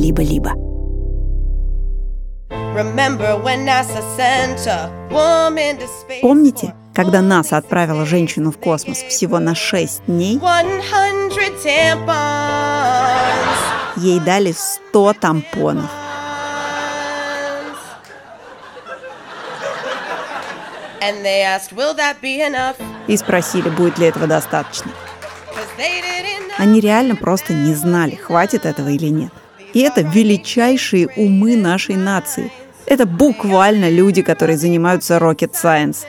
[0.00, 0.52] либо-либо.
[6.22, 10.40] Помните, когда НАСА отправила женщину в космос всего на 6 дней?
[13.96, 15.90] Ей дали 100 тампонов.
[23.08, 24.90] И спросили, будет ли этого достаточно.
[26.58, 29.32] Они реально просто не знали, хватит этого или нет.
[29.72, 32.50] И это величайшие умы нашей нации.
[32.86, 36.04] Это буквально люди, которые занимаются rocket science.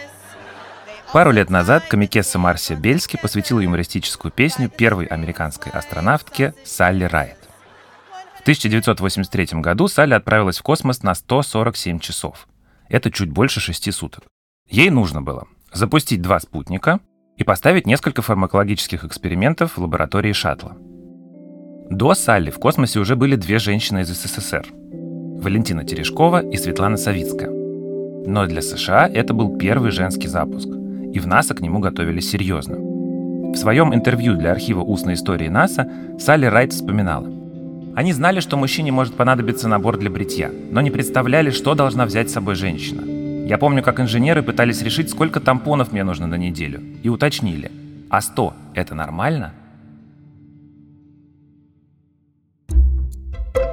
[1.14, 7.38] Пару лет назад комикесса Марсия Бельски посвятила юмористическую песню первой американской астронавтке Салли Райт.
[8.38, 12.48] В 1983 году Салли отправилась в космос на 147 часов.
[12.88, 14.24] Это чуть больше шести суток.
[14.70, 17.02] Ей нужно было запустить два спутника
[17.38, 20.78] и поставить несколько фармакологических экспериментов в лаборатории шаттла.
[21.92, 24.66] До Салли в космосе уже были две женщины из СССР–
[25.42, 27.50] Валентина Терешкова и Светлана Савицкая.
[27.50, 32.78] Но для США это был первый женский запуск, и в НАСА к нему готовились серьезно.
[32.78, 35.86] В своем интервью для архива устной истории НАСА
[36.18, 37.28] Салли Райт вспоминала.
[37.94, 42.30] Они знали, что мужчине может понадобиться набор для бритья, но не представляли, что должна взять
[42.30, 43.02] с собой женщина.
[43.46, 47.70] Я помню, как инженеры пытались решить, сколько тампонов мне нужно на неделю, и уточнили.
[48.10, 49.52] А 100– это нормально?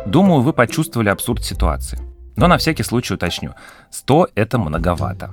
[0.09, 1.99] Думаю, вы почувствовали абсурд ситуации.
[2.37, 3.55] Но на всякий случай уточню.
[3.91, 5.31] 100– это многовато.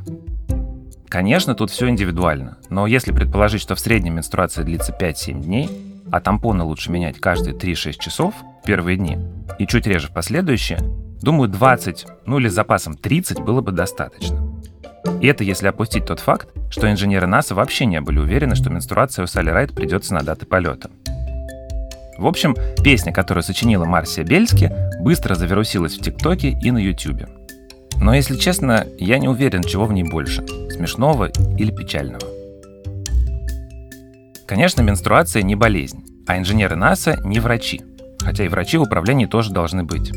[1.07, 5.69] Конечно, тут все индивидуально, но если предположить, что в среднем менструация длится 5-7 дней,
[6.11, 9.17] а тампоны лучше менять каждые 3-6 часов в первые дни
[9.59, 10.79] и чуть реже в последующие,
[11.25, 14.47] Думаю, 20, ну или с запасом 30 было бы достаточно.
[15.21, 19.23] И это если опустить тот факт, что инженеры НАСА вообще не были уверены, что менструация
[19.23, 20.91] у Салли Райт придется на даты полета.
[22.17, 27.27] В общем, песня, которую сочинила Марсия Бельски, быстро завирусилась в ТикТоке и на Ютубе.
[27.99, 32.27] Но, если честно, я не уверен, чего в ней больше– смешного или печального.
[34.45, 37.81] Конечно, менструация не болезнь, а инженеры НАСА не врачи,
[38.19, 40.11] хотя и врачи в управлении тоже должны быть.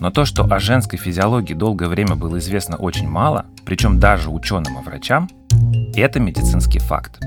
[0.00, 4.78] Но то, что о женской физиологии долгое время было известно очень мало, причем даже ученым
[4.78, 5.28] и врачам,
[5.96, 7.18] это медицинский факт.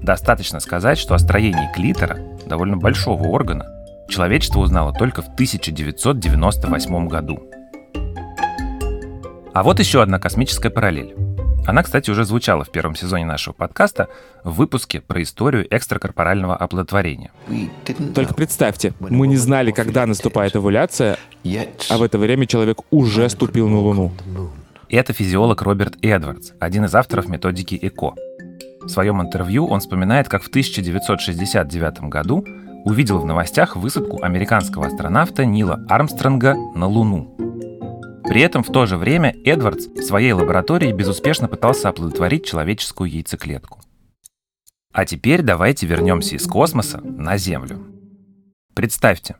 [0.00, 3.66] Достаточно сказать, что о строении клитора, довольно большого органа,
[4.08, 7.38] человечество узнало только в 1998 году.
[9.52, 11.14] А вот еще одна космическая параллель.
[11.66, 14.08] Она, кстати, уже звучала в первом сезоне нашего подкаста
[14.42, 17.30] в выпуске про историю экстракорпорального оплодотворения.
[18.14, 21.16] Только представьте, мы не знали, когда наступает овуляция,
[21.88, 24.12] а в это время человек уже ступил на Луну.
[24.90, 28.14] Это физиолог Роберт Эдвардс, один из авторов методики ЭКО.
[28.84, 32.44] В своем интервью он вспоминает, как в 1969 году
[32.84, 37.34] увидел в новостях высадку американского астронавта Нила Армстронга на Луну.
[38.24, 43.80] При этом в то же время Эдвардс в своей лаборатории безуспешно пытался оплодотворить человеческую яйцеклетку.
[44.92, 47.80] А теперь давайте вернемся из космоса на Землю.
[48.74, 49.36] Представьте,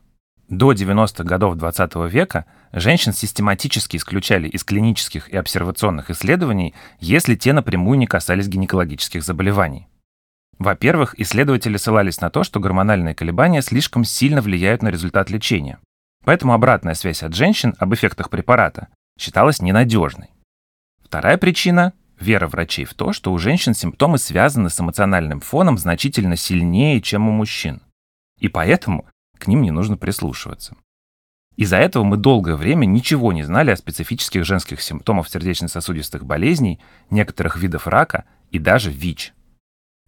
[0.47, 7.51] до 90-х годов 20 века женщин систематически исключали из клинических и обсервационных исследований, если те
[7.51, 9.87] напрямую не касались гинекологических заболеваний.
[10.59, 15.79] Во-первых, исследователи ссылались на то, что гормональные колебания слишком сильно влияют на результат лечения.
[16.23, 18.87] Поэтому обратная связь от женщин об эффектах препарата
[19.19, 20.29] считалась ненадежной.
[21.03, 26.35] Вторая причина– вера врачей в то, что у женщин симптомы связаны с эмоциональным фоном значительно
[26.35, 27.81] сильнее, чем у мужчин.
[28.39, 29.05] И поэтому
[29.45, 30.75] к ним не нужно прислушиваться.
[31.55, 37.55] Из-за этого мы долгое время ничего не знали о специфических женских симптомах сердечно-сосудистых болезней, некоторых
[37.55, 39.33] видов рака и даже ВИЧ.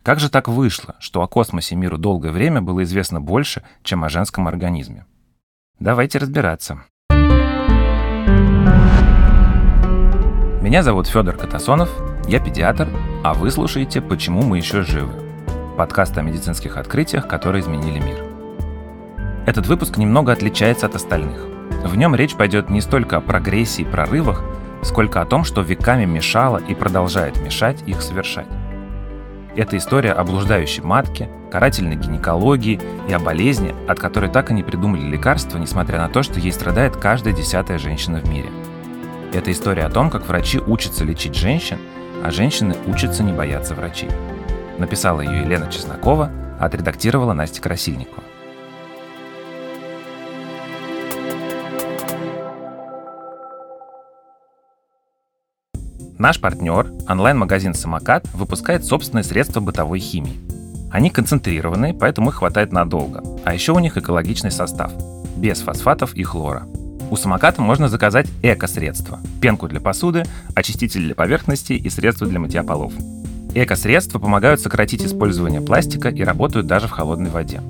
[0.04, 4.10] Как же так вышло, что о космосе миру долгое время было известно больше, чем о
[4.10, 5.06] женском организме?
[5.80, 6.84] Давайте разбираться.
[10.62, 11.90] Меня зовут Федор Катасонов,
[12.28, 12.90] я педиатр,
[13.24, 15.28] а вы слушаете «Почему мы еще живы»
[15.78, 18.27] подкаст о медицинских открытиях, которые изменили мир.
[19.48, 21.48] Этот выпуск немного отличается от остальных.
[21.86, 24.44] В нем речь пойдет не столько о прогрессии и прорывах,
[24.82, 28.48] сколько о том, что веками мешало и продолжает мешать их совершать.
[29.56, 34.64] Это история о блуждающей матке, карательной гинекологии и о болезни, от которой так и не
[34.64, 38.50] придумали лекарства, несмотря на то, что ей страдает каждая десятая женщина в мире.
[39.32, 41.78] Это история о том, как врачи учатся лечить женщин,
[42.22, 44.10] а женщины учатся не бояться врачей.
[44.78, 48.27] Написала ее Елена Чеснокова, отредактировала Настя Красильникова.
[56.20, 60.40] Наш партнер, онлайн-магазин «Самокат», выпускает собственные средства бытовой химии.
[60.92, 63.24] Они концентрированные, поэтому их хватает надолго.
[63.46, 64.92] А еще у них экологичный состав.
[65.36, 66.64] без фосфатов и хлора.
[67.12, 70.24] У самоката можно заказать эко-средства– пенку для посуды,
[70.56, 72.92] очиститель для поверхности и средства для мытья полов.
[73.54, 77.62] Эко-средства помогают сократить использование пластика и работают даже в холодной воде.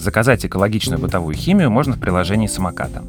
[0.00, 3.04] Заказать экологичную бытовую химию можно в приложении самоката.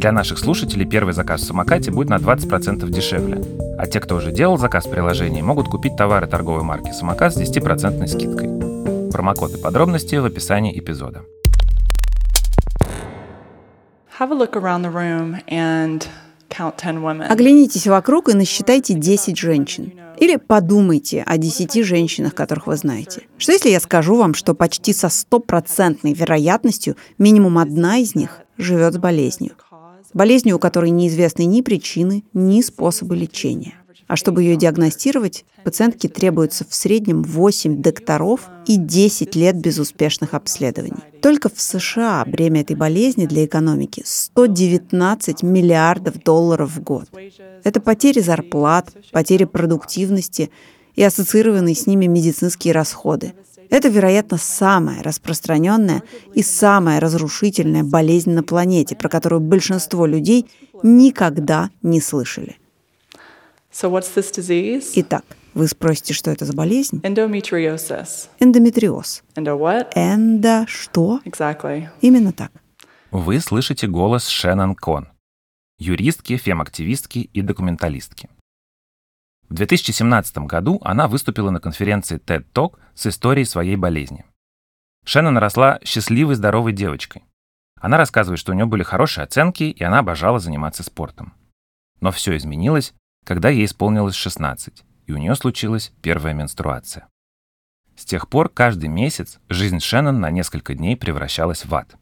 [0.00, 3.44] Для наших слушателей первый заказ в самокате будет на 20% дешевле,
[3.76, 7.38] а те, кто уже делал заказ в приложении, могут купить товары торговой марки «Самокат» с
[7.38, 9.10] 10% скидкой.
[9.10, 11.20] Промокод и подробности в описании эпизода.
[14.18, 16.06] Have a look around the room and
[17.28, 19.92] Оглянитесь вокруг и насчитайте 10 женщин.
[20.18, 23.22] Или подумайте о 10 женщинах, которых вы знаете.
[23.38, 28.94] Что если я скажу вам, что почти со стопроцентной вероятностью минимум одна из них живет
[28.94, 29.52] с болезнью?
[30.12, 33.74] Болезнью, у которой неизвестны ни причины, ни способы лечения.
[34.10, 41.04] А чтобы ее диагностировать, пациентке требуется в среднем 8 докторов и 10 лет безуспешных обследований.
[41.22, 47.08] Только в США бремя этой болезни для экономики 119 миллиардов долларов в год.
[47.62, 50.50] Это потери зарплат, потери продуктивности
[50.96, 53.34] и ассоциированные с ними медицинские расходы.
[53.70, 56.02] Это, вероятно, самая распространенная
[56.34, 60.46] и самая разрушительная болезнь на планете, про которую большинство людей
[60.82, 62.56] никогда не слышали.
[63.72, 65.24] Итак,
[65.54, 67.00] вы спросите, что это за болезнь?
[68.40, 69.22] Эндометриоз.
[69.94, 71.20] Эндо что?
[71.24, 71.88] Exactly.
[72.00, 72.50] Именно так.
[73.12, 75.08] Вы слышите голос Шеннон Кон,
[75.78, 78.28] юристки, фем-активистки и документалистки.
[79.50, 84.24] В 2017 году она выступила на конференции TED Talk с историей своей болезни.
[85.04, 87.24] Шеннон росла счастливой, здоровой девочкой.
[87.80, 91.34] Она рассказывает, что у нее были хорошие оценки, и она обожала заниматься спортом.
[92.00, 92.94] Но все изменилось,
[93.26, 97.08] когда ей исполнилось 16, и у нее случилась первая менструация.
[97.96, 101.96] С тех пор каждый месяц жизнь Шеннон на несколько дней превращалась в ад.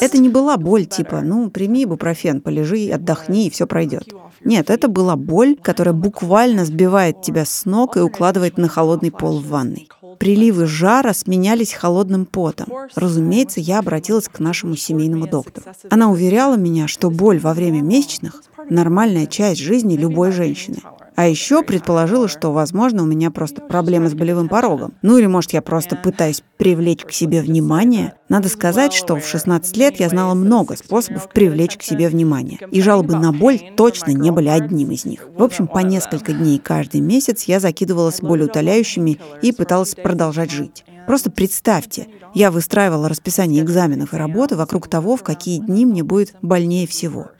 [0.00, 4.08] Это не была боль типа, ну, прими ибупрофен, полежи, отдохни, и все пройдет.
[4.42, 9.40] Нет, это была боль, которая буквально сбивает тебя с ног и укладывает на холодный пол
[9.40, 9.88] в ванной
[10.20, 12.68] приливы жара сменялись холодным потом.
[12.94, 15.66] Разумеется, я обратилась к нашему семейному доктору.
[15.88, 20.76] Она уверяла меня, что боль во время месячных– нормальная часть жизни любой женщины.
[21.16, 24.94] А еще предположила, что, возможно, у меня просто проблемы с болевым порогом.
[25.02, 28.14] Ну или, может, я просто пытаюсь привлечь к себе внимание.
[28.30, 32.60] Надо сказать, что в 16 лет я знала много способов привлечь к себе внимание.
[32.70, 35.26] И жалобы на боль точно не были одним из них.
[35.36, 40.84] В общем, по несколько дней каждый месяц я закидывалась болеутоляющими и пыталась продолжать жить.
[41.08, 46.36] Просто представьте, я выстраивала расписание экзаменов и работы вокруг того, в какие дни мне будет
[46.40, 47.32] больнее всего.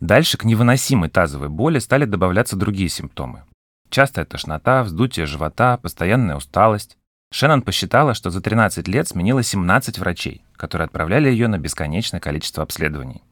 [0.00, 3.44] Дальше к невыносимой тазовой боли стали добавляться другие симптомы.
[3.90, 6.98] Частая тошнота, вздутие живота, постоянная усталость.
[7.34, 12.62] Шеннон посчитала, что за 13 лет сменила 17 врачей, которые отправляли ее на бесконечное количество
[12.62, 13.24] обследований.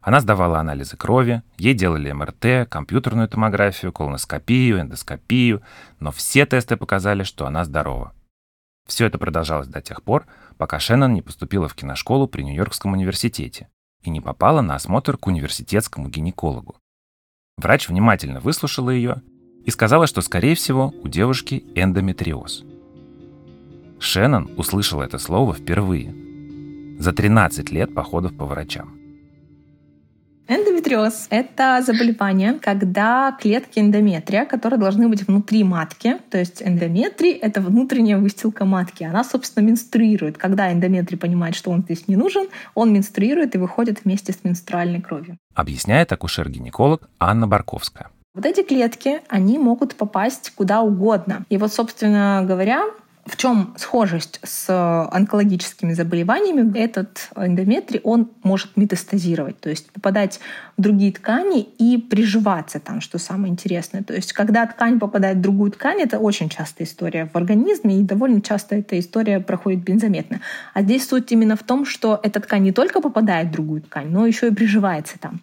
[0.00, 5.60] Она сдавала анализы крови, ей делали МРТ, компьютерную томографию, колоноскопию, эндоскопию,
[6.00, 8.14] но все тесты показали, что она здорова.
[8.86, 10.24] Все это продолжалось до тех пор,
[10.56, 13.68] пока Шеннон не поступила в киношколу при Нью-Йоркском университете,
[14.04, 16.76] и не попала на осмотр к университетскому гинекологу.
[17.58, 19.20] Врач внимательно выслушала ее
[19.66, 22.64] и сказала, что, скорее всего, у девушки эндометриоз.
[24.00, 26.14] Шеннон услышала это слово впервые
[26.98, 28.98] за 13 лет походов по врачам.
[30.50, 37.60] Эндометриоз— это заболевание, когда клетки эндометрия, которые должны быть внутри матки, то есть эндометрий— это
[37.60, 40.38] внутренняя выстилка матки, она, собственно, менструирует.
[40.38, 45.02] Когда эндометрий понимает, что он здесь не нужен, он менструирует и выходит вместе с менструальной
[45.02, 45.36] кровью.
[45.54, 48.08] Объясняет акушер-гинеколог Анна Барковская.
[48.34, 51.44] Вот эти клетки, они могут попасть куда угодно.
[51.50, 52.84] И вот, собственно говоря,
[53.28, 54.68] в чем схожесть с
[55.12, 56.76] онкологическими заболеваниями?
[56.78, 60.40] Этот эндометрий, он может метастазировать, то есть попадать
[60.76, 64.02] в другие ткани и приживаться там, что самое интересное.
[64.02, 68.02] То есть когда ткань попадает в другую ткань, это очень частая история в организме, и
[68.02, 70.40] довольно часто эта история проходит незаметно.
[70.74, 74.08] А здесь суть именно в том, что эта ткань не только попадает в другую ткань,
[74.08, 75.42] но еще и приживается там.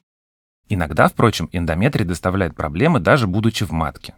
[0.68, 4.16] Иногда, впрочем, эндометрий доставляет проблемы, даже будучи в матке.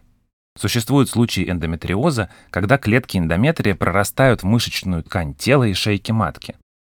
[0.57, 6.55] Существуют случаи эндометриоза, когда клетки эндометрия прорастают в мышечную ткань тела и шейки матки.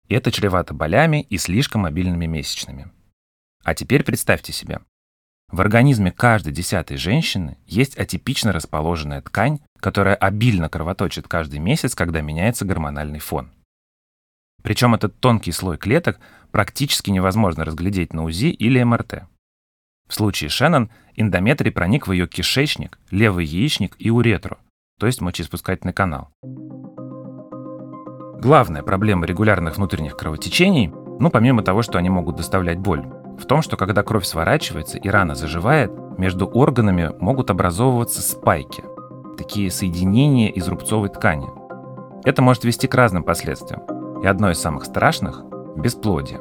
[0.06, 2.90] И это чревато болями и слишком мобильными месячными.
[3.64, 4.80] А теперь представьте себе.
[5.50, 12.20] В организме каждой десятой женщины есть атипично расположенная ткань, которая обильно кровоточит каждый месяц, когда
[12.20, 13.50] меняется гормональный фон.
[14.62, 16.20] Причем этот тонкий слой клеток
[16.52, 19.24] практически невозможно разглядеть на УЗИ или МРТ.
[20.08, 24.56] В случае Шеннон эндометрий проник в ее кишечник, левый яичник и уретру,
[24.98, 26.30] то есть мочеиспускательный канал.
[28.40, 33.04] Главная проблема регулярных внутренних кровотечений, ну помимо того, что они могут доставлять боль,
[33.38, 38.82] в том, что когда кровь сворачивается и рана заживает, между органами могут образовываться спайки,
[39.36, 41.48] такие соединения из рубцовой ткани.
[42.24, 43.82] Это может вести к разным последствиям.
[44.22, 45.42] И одно из самых страшных–
[45.76, 46.40] бесплодие.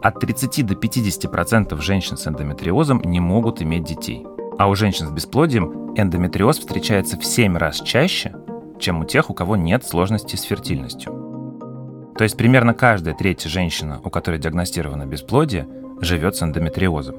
[0.00, 4.24] От 30 до 50% женщин с эндометриозом не могут иметь детей.
[4.56, 8.34] А у женщин с бесплодием эндометриоз встречается в 7 раз чаще,
[8.78, 12.12] чем у тех, у кого нет сложностей с фертильностью.
[12.16, 15.66] То есть примерно каждая третья женщина, у которой диагностировано бесплодие,
[16.00, 17.16] живет с эндометриозом.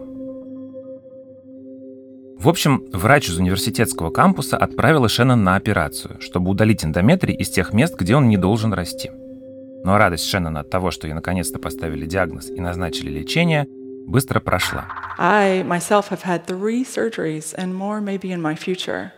[2.38, 7.74] В общем, врач из университетского кампуса отправил Шеннон на операцию, чтобы удалить эндометрий из тех
[7.74, 9.12] мест, где он не должен расти.
[9.84, 13.66] Но радость Шеннона от того, что ей наконец-то поставили диагноз и назначили лечение,
[14.08, 14.88] быстро прошла.
[15.18, 19.12] I myself have had three surgeries and more maybe in my future.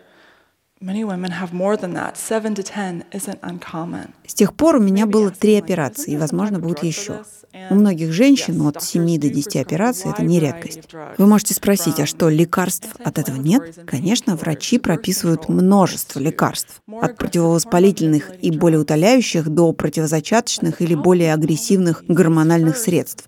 [0.79, 2.17] Many women have more than that.
[2.17, 4.13] Seven to ten isn't uncommon.
[4.31, 7.23] С тех пор у меня было три операции, и, возможно, будут еще.
[7.69, 10.83] У многих женщин от 7 до 10 операций это не редкость.
[11.17, 13.77] Вы можете спросить, а что, лекарств от этого нет?
[13.85, 16.81] Конечно, врачи прописывают множество лекарств.
[17.01, 23.25] От противовоспалительных и болеутоляющих до противозачаточных или более агрессивных гормональных средств.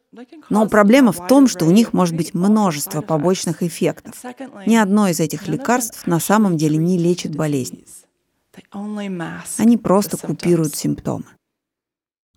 [0.50, 4.16] Но проблема в том, что у них может быть множество побочных эффектов.
[4.66, 7.84] Ни одно из этих лекарств на самом деле не лечит болезнь.
[9.58, 11.26] Они просто купируют симптомы.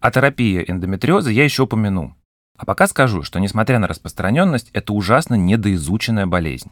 [0.00, 2.16] О терапии эндометриоза я еще упомяну.
[2.56, 6.70] А пока скажу, что несмотря на распространенность, это ужасно недоизученная болезнь.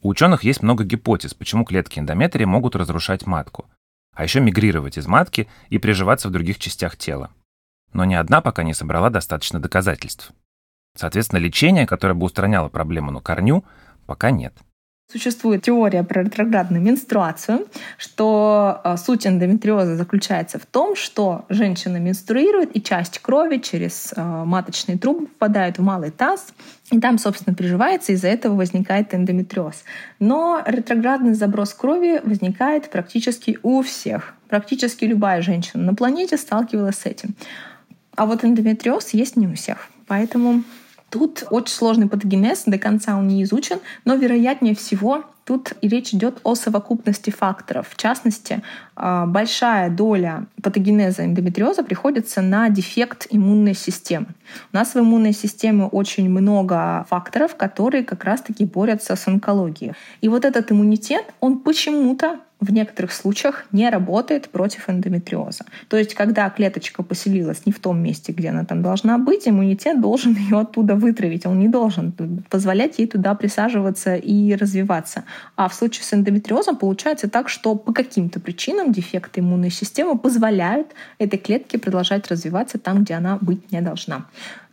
[0.00, 3.66] У ученых есть много гипотез, почему клетки эндометрия могут разрушать матку,
[4.14, 7.30] а еще мигрировать из матки и приживаться в других частях тела.
[7.92, 10.32] Но ни одна пока не собрала достаточно доказательств.
[10.94, 13.64] Соответственно, лечения, которое бы устраняло проблему на корню,
[14.06, 14.54] пока нет.
[15.10, 22.76] Существует теория про ретроградную менструацию, что э, суть эндометриоза заключается в том, что женщина менструирует,
[22.76, 26.52] и часть крови через э, маточные трубы попадает в малый таз,
[26.90, 29.82] и там, собственно, приживается, из-за этого возникает эндометриоз.
[30.18, 34.34] Но ретроградный заброс крови возникает практически у всех.
[34.50, 37.34] Практически любая женщина на планете сталкивалась с этим.
[38.14, 39.88] А вот эндометриоз есть не у всех.
[40.06, 40.64] Поэтому
[41.10, 46.12] Тут очень сложный патогенез, до конца он не изучен, но вероятнее всего Тут и речь
[46.12, 47.88] идет о совокупности факторов.
[47.88, 48.62] В частности,
[48.94, 54.26] а, большая доля патогенеза эндометриоза приходится на дефект иммунной системы.
[54.74, 59.94] У нас в иммунной системе очень много факторов, которые как раз-таки борются с онкологией.
[60.20, 65.64] И вот этот иммунитет, он почему-то в некоторых случаях не работает против эндометриоза.
[65.88, 70.00] То есть, когда клеточка поселилась не в том месте, где она там должна быть, иммунитет
[70.00, 71.46] должен ее оттуда вытравить.
[71.46, 72.12] Он не должен
[72.50, 75.24] позволять ей туда присаживаться и развиваться.
[75.56, 80.88] А в случае с эндометриозом получается так, что по каким-то причинам дефекты иммунной системы позволяют
[81.18, 84.26] этой клетке продолжать развиваться там, где она быть не должна.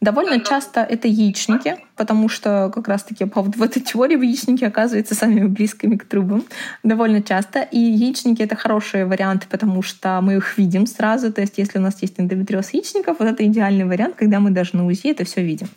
[0.06, 5.96] Довольно часто это яичники, потому что как раз-таки в этой теории яичники оказываются самыми близкими
[5.96, 6.44] к трубам
[6.84, 7.62] довольно часто.
[7.62, 11.34] И яичники— это хорошие варианты, потому что мы их видим сразу.
[11.34, 14.76] То есть если у нас есть эндометриоз яичников, вот это идеальный вариант, когда мы даже
[14.78, 15.70] на УЗИ это все видим.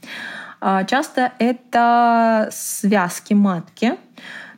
[0.61, 3.95] А, часто это связки матки,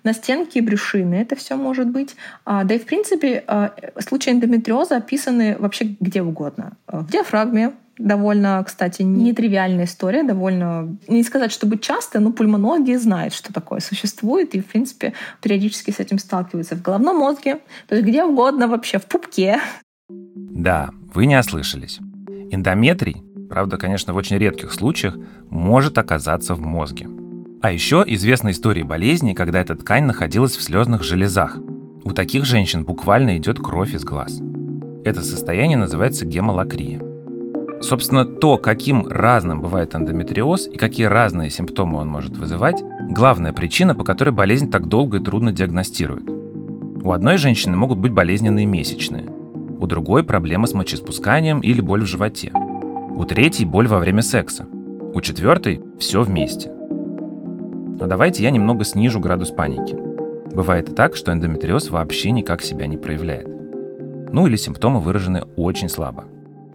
[0.05, 2.17] на стенке брюшины это все может быть.
[2.45, 6.73] А, да и, в принципе, а, случаи эндометриоза описаны вообще где угодно.
[6.87, 13.53] В диафрагме, довольно, кстати, нетривиальная история, довольно, не сказать, чтобы часто, но пульмонологи знают, что
[13.53, 18.25] такое существует, и, в принципе, периодически с этим сталкиваются в головном мозге, то есть где
[18.25, 19.61] угодно вообще, в пупке.
[20.09, 22.01] Да, вы не ослышались.
[22.51, 25.17] Эндометрий, правда, конечно, в очень редких случаях,
[25.51, 27.09] может оказаться в мозге.
[27.63, 31.59] А еще известны истории болезни, когда эта ткань находилась в слезных железах.
[32.05, 34.41] У таких женщин буквально идет кровь из глаз.
[35.05, 37.03] Это состояние называется гемолакрия.
[37.83, 43.95] Собственно, то, каким разным бывает эндометриоз и какие разные симптомы он может вызывать, главная причина,
[43.95, 46.31] по которой болезнь так долго и трудно диагностируют.
[47.03, 49.27] У одной женщины могут быть болезненные месячные,
[49.79, 54.67] у другой проблемы с мочеиспусканием или боль в животе, у третьей боль во время секса,
[55.13, 56.80] у четвертой все вместе.
[58.01, 59.95] Но давайте я немного снижу градус паники.
[60.55, 63.47] Бывает и так, что эндометриоз вообще никак себя не проявляет.
[64.33, 66.25] Ну или симптомы выражены очень слабо.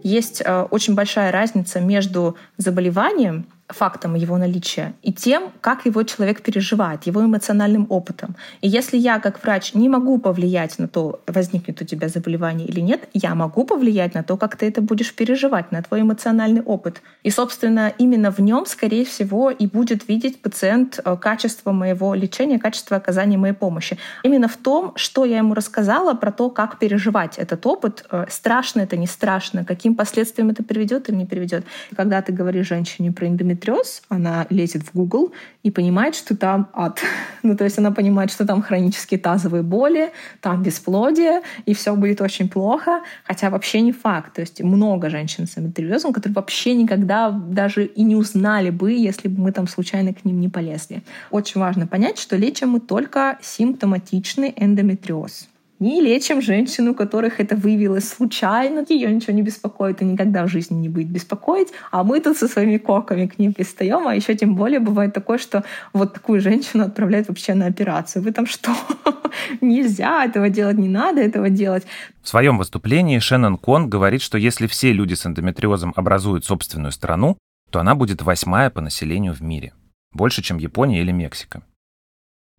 [0.02, 6.42] Есть э, очень большая разница между заболеванием фактом его наличия и тем, как его человек
[6.42, 8.36] переживает, его эмоциональным опытом.
[8.60, 12.80] И если я, как врач, не могу повлиять на то, возникнет у тебя заболевание или
[12.80, 17.02] нет, я могу повлиять на то, как ты это будешь переживать, на твой эмоциональный опыт.
[17.24, 22.58] И, собственно, именно в нем, скорее всего, и будет видеть пациент э, качество моего лечения,
[22.58, 23.98] качество оказания моей помощи.
[24.22, 28.82] Именно в том, что я ему рассказала про то, как переживать этот опыт, э, страшно
[28.82, 31.64] это, не страшно, каким последствиям это приведет или не приведет.
[31.96, 35.32] Когда ты говоришь женщине про эндометриоз, эндометриоз, она лезет в Google
[35.62, 37.00] и понимает, что там ад.
[37.42, 42.20] ну, то есть она понимает, что там хронические тазовые боли, там бесплодие, и все будет
[42.20, 44.34] очень плохо, хотя вообще не факт.
[44.34, 49.28] То есть много женщин с эндометриозом, которые вообще никогда даже и не узнали бы, если
[49.28, 51.02] бы мы там случайно к ним не полезли.
[51.30, 55.48] Очень важно понять, что лечим мы только симптоматичный эндометриоз
[55.78, 60.76] не лечим женщину, которых это выявилось случайно, ее ничего не беспокоит и никогда в жизни
[60.76, 64.54] не будет беспокоить, а мы тут со своими коками к ним пристаем, а еще тем
[64.54, 68.22] более бывает такое, что вот такую женщину отправляют вообще на операцию.
[68.22, 68.74] Вы там что?
[69.60, 71.86] Нельзя этого делать, не надо этого делать.
[72.22, 77.36] В своем выступлении Шеннон Кон говорит, что если все люди с эндометриозом образуют собственную страну,
[77.70, 79.74] то она будет восьмая по населению в мире.
[80.12, 81.62] Больше, чем Япония или Мексика.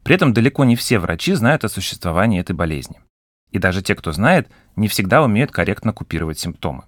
[0.03, 3.01] При этом далеко не все врачи знают о существовании этой болезни.
[3.51, 6.83] И даже те, кто знает, не всегда умеют корректно купировать симптомы.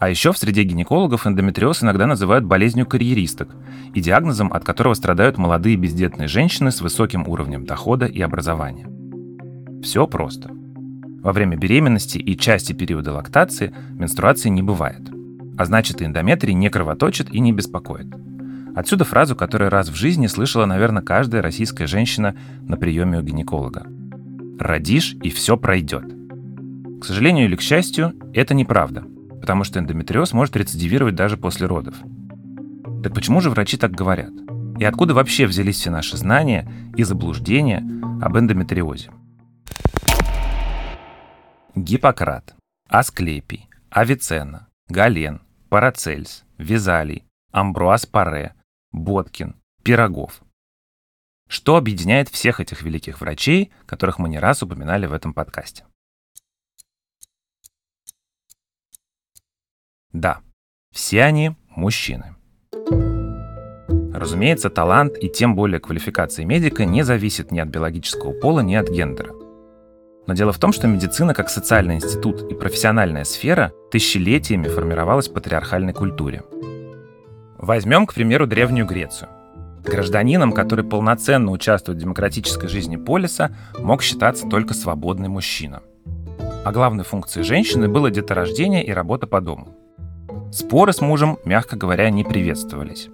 [0.00, 3.54] А еще в среде гинекологов эндометриоз иногда называют болезнью карьеристок
[3.94, 8.88] и диагнозом, от которого страдают молодые бездетные женщины с высоким уровнем дохода и образования.
[9.82, 10.50] Все просто.
[11.22, 15.02] Во время беременности и части периода лактации менструации не бывает.
[15.58, 18.06] А значит, эндометрий не кровоточит и не беспокоит.
[18.74, 23.86] Отсюда фразу, которую раз в жизни слышала, наверное, каждая российская женщина на приеме у гинеколога–
[24.60, 26.04] родишь и все пройдет.
[27.00, 29.04] К сожалению или к счастью, это неправда,
[29.40, 31.96] потому что эндометриоз может рецидивировать даже после родов.
[33.02, 34.32] Так почему же врачи так говорят?
[34.78, 37.84] И откуда вообще взялись все наши знания и заблуждения
[38.20, 39.10] об эндометриозе?
[41.74, 42.54] Гиппократ,
[42.88, 48.54] Асклепий, Авиценна, Гален, Парацельс, Визалий, Амбруаз Паре,
[48.92, 50.42] Боткин, Пирогов–
[51.50, 55.84] что объединяет всех этих великих врачей, которых мы не раз упоминали в этом подкасте?
[60.12, 60.42] Да,
[60.92, 62.36] все они мужчины.
[64.14, 68.88] Разумеется, талант и тем более квалификация медика не зависит ни от биологического пола, ни от
[68.88, 69.32] гендера.
[70.28, 75.32] Но дело в том, что медицина как социальный институт и профессиональная сфера тысячелетиями формировалась в
[75.32, 76.44] патриархальной культуре.
[77.58, 79.39] Возьмем, к примеру, Древнюю Грецию.
[79.84, 85.82] Гражданином, который полноценно участвует в демократической жизни полиса, мог считаться только свободный мужчина.
[86.64, 89.74] А главной функцией женщины было деторождение и работа по дому.
[90.52, 93.08] Споры с мужем, мягко говоря, не приветствовались.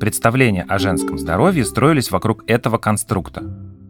[0.00, 3.42] Представления о женском здоровье строились вокруг этого конструкта.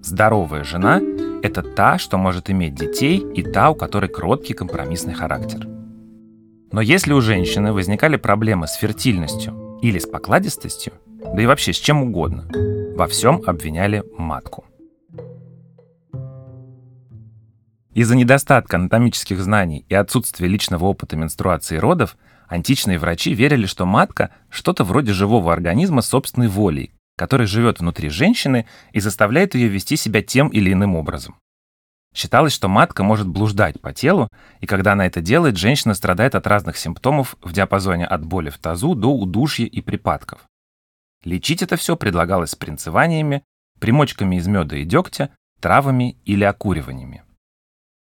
[0.02, 1.00] Здоровая жена–
[1.42, 5.66] это та, что может иметь детей, и та, у которой кроткий компромиссный характер.
[6.70, 11.76] Но если у женщины возникали проблемы с фертильностью или с покладистостью, да и вообще с
[11.76, 12.48] чем угодно.
[12.96, 14.64] Во всем обвиняли матку.
[17.92, 23.86] Из-за недостатка анатомических знаний и отсутствия личного опыта менструации и родов, античные врачи верили, что
[23.86, 29.96] матка– что-то вроде живого организма собственной волей, который живет внутри женщины и заставляет ее вести
[29.96, 31.34] себя тем или иным образом.
[32.14, 34.28] Считалось, что матка может блуждать по телу,
[34.60, 38.58] и когда она это делает, женщина страдает от разных симптомов в диапазоне от боли в
[38.58, 40.40] тазу до удушья и припадков.
[41.24, 43.42] Лечить это все предлагалось спринцеваниями,
[43.80, 47.24] примочками из меда и дегтя, травами или окуриваниями.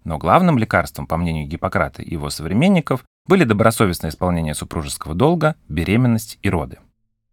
[0.04, 6.38] Но главным лекарством, по мнению Гиппократа и его современников, были добросовестное исполнение супружеского долга, беременность
[6.42, 6.78] и роды.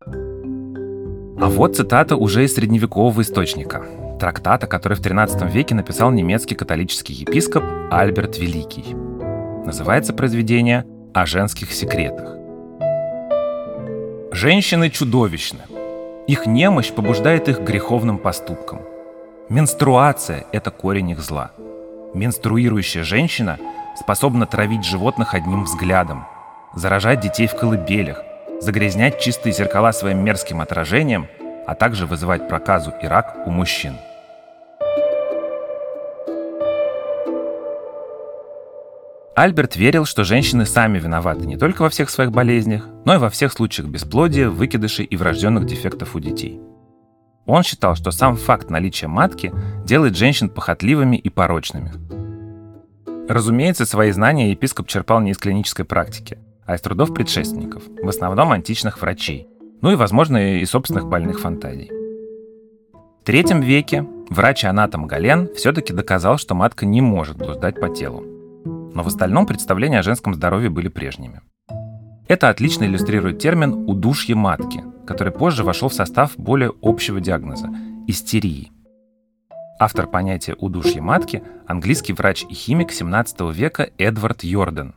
[0.06, 3.86] А вот цитата уже из средневекового источника,
[4.20, 8.94] трактата, который в XIII веке написал немецкий католический епископ Альберт Великий.
[9.66, 12.39] Называется произведение «О женских секретах».
[14.32, 15.62] Женщины чудовищны.
[16.28, 18.82] Их немощь побуждает их греховным поступкам.
[19.50, 21.52] Менструация– это корень их зла.
[22.14, 23.58] Менструирующая женщина
[24.00, 26.26] способна травить животных одним взглядом,
[26.76, 28.22] заражать детей в колыбелях,
[28.62, 31.28] загрязнять чистые зеркала своим мерзким отражением,
[31.66, 33.98] а также вызывать проказу и рак у мужчин–
[39.40, 43.30] Альберт верил, что женщины сами виноваты не только во всех своих болезнях, но и во
[43.30, 46.60] всех случаях бесплодия, выкидышей и врожденных дефектов у детей.
[47.46, 49.54] Он считал, что сам факт наличия матки
[49.86, 51.94] делает женщин похотливыми и порочными.
[53.30, 58.52] Разумеется, свои знания епископ черпал не из клинической практики, а из трудов предшественников, в основном
[58.52, 59.48] античных врачей,
[59.82, 61.90] ну и, возможно, и собственных больных фантазий.
[63.22, 68.39] В третьем веке врач-анатом Гален все-таки доказал, что матка не может блуждать по телу.
[68.94, 71.42] Но в остальном представления о женском здоровье были прежними.
[72.28, 77.70] Это отлично иллюстрирует термин «удушье матки», который позже вошел в состав более общего диагноза–
[78.08, 78.72] истерии.
[79.80, 84.94] Автор понятия «удушье матки»– английский врач и химик 17 века Эдвард Йордан.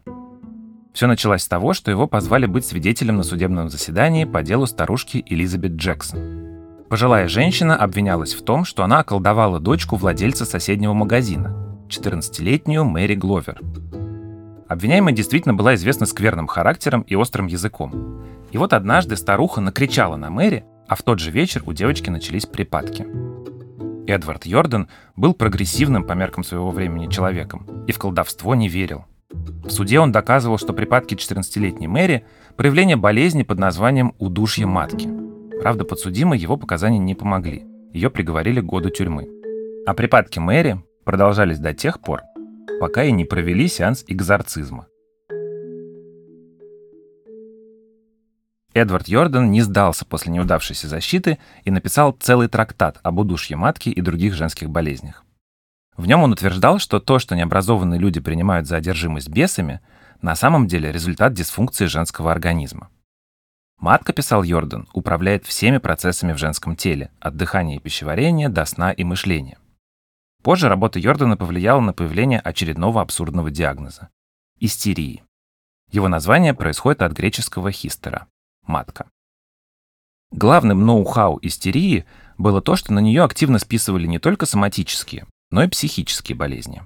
[0.92, 5.24] Все началось с того, что его позвали быть свидетелем на судебном заседании по делу старушки
[5.26, 6.52] Элизабет Джексон.
[6.90, 11.61] Пожилая женщина обвинялась в том, что она околдовала дочку владельца соседнего магазина,
[11.92, 13.60] 14-летнюю Мэри Гловер.
[14.68, 18.24] Обвиняемая действительно была известна скверным характером и острым языком.
[18.50, 22.46] И вот однажды старуха накричала на Мэри, а в тот же вечер у девочки начались
[22.46, 23.06] припадки.
[24.06, 29.04] Эдвард Йордан был прогрессивным по меркам своего времени человеком и в колдовство не верил.
[29.30, 32.24] В суде он доказывал, что припадки 14-летней Мэри–
[32.56, 35.08] проявление болезни под названием удушье матки.
[35.60, 37.64] Правда, подсудимой его показания не помогли.
[37.92, 39.28] Ее приговорили к году тюрьмы.
[39.86, 42.22] А припадки Мэри продолжались до тех пор,
[42.80, 44.86] пока и не провели сеанс экзорцизма.
[48.74, 54.00] Эдвард Йордан не сдался после неудавшейся защиты и написал целый трактат об удушье матки и
[54.00, 55.24] других женских болезнях.
[55.96, 59.80] В нем он утверждал, что то, что необразованные люди принимают за одержимость бесами,
[60.22, 62.88] на самом деле результат дисфункции женского организма.
[63.78, 68.92] Матка, писал Йордан, управляет всеми процессами в женском теле, от дыхания и пищеварения до сна
[68.92, 69.58] и мышления.
[70.42, 74.08] Позже работа Йордана повлияла на появление очередного абсурдного диагноза–
[74.58, 75.22] истерии.
[75.92, 78.26] Его название происходит от греческого хистера–
[78.66, 79.08] матка.
[80.32, 82.06] Главным ноу-хау истерии
[82.38, 86.82] было то, что на нее активно списывали не только соматические, но и психические болезни.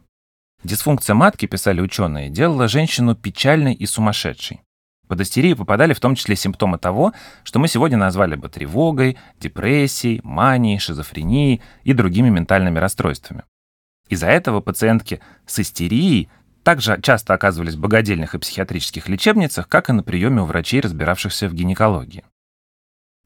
[0.62, 4.65] Дисфункция матки, писали ученые, делала женщину печальной и сумасшедшей.
[5.08, 7.12] Под истерию попадали в том числе симптомы того,
[7.44, 13.44] что мы сегодня назвали бы тревогой, депрессией, манией, шизофренией и другими ментальными расстройствами.
[14.08, 16.28] Из-за этого пациентки с истерией
[16.64, 21.48] также часто оказывались в богадельных и психиатрических лечебницах, как и на приеме у врачей, разбиравшихся
[21.48, 22.24] в гинекологии.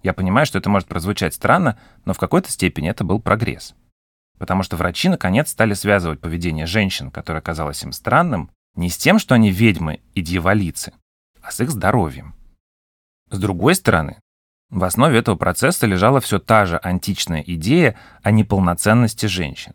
[0.02, 3.74] Я понимаю, что это может прозвучать странно, но в какой-то степени это был прогресс.
[4.38, 9.18] Потому что врачи наконец стали связывать поведение женщин, которое казалось им странным, не с тем,
[9.18, 10.92] что они ведьмы и дьяволицы,
[11.42, 12.34] а с их здоровьем.
[13.30, 14.20] С другой стороны,
[14.70, 19.74] в основе этого процесса лежала все та же античная идея о неполноценности женщин.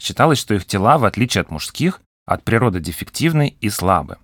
[0.00, 4.18] Считалось, что их тела, в отличие от мужских, от природы дефективны и слабы,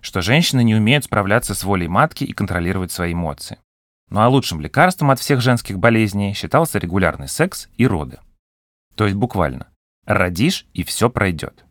[0.00, 3.58] что женщины не умеют справляться с волей матки и контролировать свои эмоции.
[4.08, 8.18] Ну а лучшим лекарством от всех женских болезней считался регулярный секс и роды.
[8.94, 9.66] То есть буквально
[10.06, 11.65] «родишь, и все пройдет».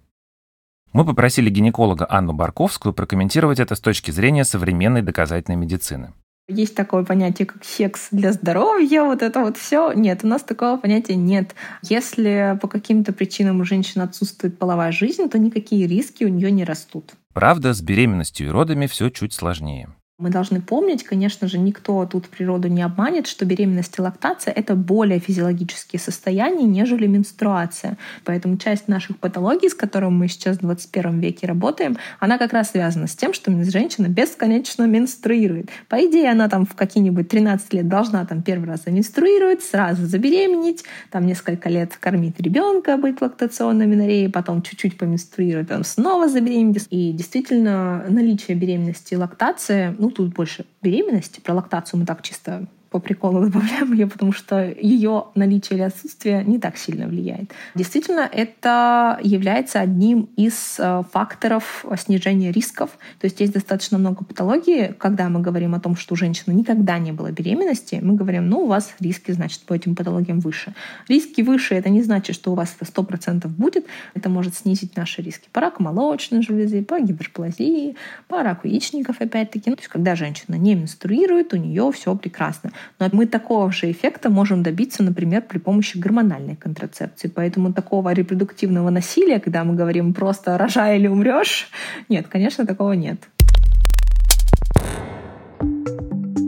[0.95, 6.13] Мы попросили гинеколога Анну Барковскую прокомментировать это с точки зрения современной доказательной медицины.
[6.47, 9.91] Есть такое понятие, как секс для здоровья, вот это вот все.
[9.91, 11.53] Нет, у нас такого понятия нет.
[11.81, 16.63] Если по каким-то причинам у женщины отсутствует половая жизнь, то никакие риски у нее не
[16.63, 17.12] растут.
[17.34, 19.89] Правда, с беременностью и родами все чуть сложнее.
[20.17, 24.73] Мы должны помнить, конечно же, никто тут природу не обманет, что беременность и лактация— это
[24.73, 27.97] более физиологические состояния, нежели менструация.
[28.23, 32.71] Поэтому часть наших патологий, с которыми мы сейчас в 21 веке работаем, она как раз
[32.71, 35.69] связана с тем, что женщина бесконечно менструирует.
[35.89, 40.86] По идее, она там в какие-нибудь 13 лет должна там первый раз заменструировать, сразу забеременеть,
[41.12, 46.88] там несколько лет кормить ребенка, быть лактационной минореей, потом чуть-чуть поменструировать, потом снова забеременеть.
[46.89, 51.39] И действительно, наличие беременности и лактации ну, тут больше беременности.
[51.39, 56.45] Про лактацию мы так чисто по приколу добавляем ее, потому что ее наличие или отсутствие
[56.45, 57.51] не так сильно влияет.
[57.75, 62.91] Действительно, это является одним из э, факторов снижения рисков.
[63.19, 64.93] То есть есть достаточно много патологий.
[64.93, 68.60] Когда мы говорим о том, что у женщины никогда не было беременности, мы говорим, ну,
[68.62, 70.73] у вас риски, значит, по этим патологиям выше.
[71.10, 73.86] Риски выше— это не значит, что у вас это 100% будет.
[74.13, 77.97] Это может снизить наши риски по раку молочной железы, по гиперплазии,
[78.29, 79.69] по раку яичников, опять-таки.
[79.69, 82.71] Ну, то есть когда женщина не менструирует, у нее все прекрасно.
[83.00, 87.28] Но мы такого же эффекта можем добиться, например, при помощи гормональной контрацепции.
[87.28, 91.69] Поэтому такого репродуктивного насилия, когда мы говорим просто «рожай или умрешь»,
[92.10, 93.17] нет, конечно, такого нет.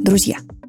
[0.04, 0.38] Друзья,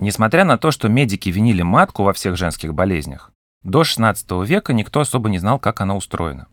[0.00, 3.32] Несмотря на то, что медики винили матку во всех женских болезнях,
[3.64, 6.46] до 16 века никто особо не знал, как она устроена.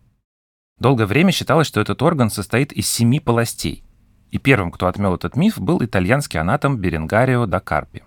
[0.79, 3.84] Долгое время считалось, что этот орган состоит из семи полостей,
[4.31, 8.01] и первым, кто отмел этот миф, был итальянский анатом Беренгарио да Карпи.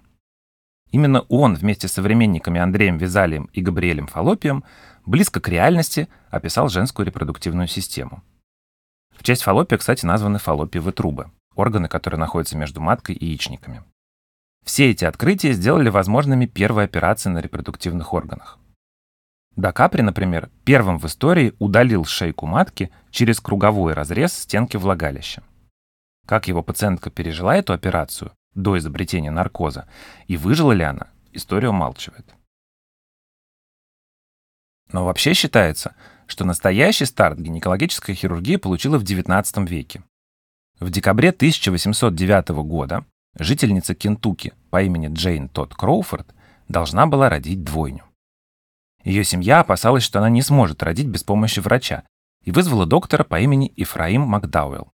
[0.90, 4.64] Именно он вместе с современниками Андреем Визалием и Габриэлем Фаллопием
[5.06, 8.24] близко к реальности описал женскую репродуктивную систему.
[9.16, 13.84] В честь фаллопия, кстати, названы фаллопиевые трубы, органы, которые находятся между маткой и яичниками.
[14.64, 18.58] Все эти открытия сделали возможными первые операции на репродуктивных органах.
[19.56, 25.42] Дакапри, например, первым в истории удалил шейку матки через круговой разрез стенки влагалища.
[26.26, 29.88] Как его пациентка пережила эту операцию до изобретения наркоза
[30.26, 32.34] и выжила ли она, история умалчивает.
[34.92, 40.02] Но вообще считается, что настоящий старт гинекологическая хирургия получила в XIX веке.
[40.78, 43.04] В декабре 1809 года
[43.36, 46.34] жительница Кентукки по имени Джейн Тодд Кроуфорд
[46.68, 48.04] должна была родить двойню.
[49.04, 52.04] Ее семья опасалась, что она не сможет родить без помощи врача,
[52.44, 54.90] и вызвала доктора по имени Ифраим Макдауэлл.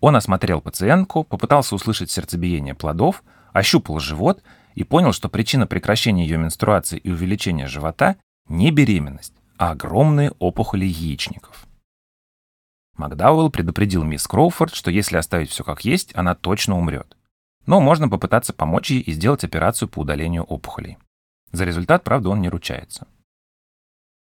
[0.00, 4.42] Он осмотрел пациентку, попытался услышать сердцебиение плодов, ощупал живот
[4.74, 8.16] и понял, что причина прекращения ее менструации и увеличения живота
[8.48, 11.66] не беременность, а огромные опухоли яичников.
[12.96, 17.16] Макдауэлл предупредил мисс Кроуфорд, что если оставить все как есть, она точно умрет
[17.66, 20.98] но можно попытаться помочь ей и сделать операцию по удалению опухолей.
[21.52, 23.06] За результат, правда, он не ручается.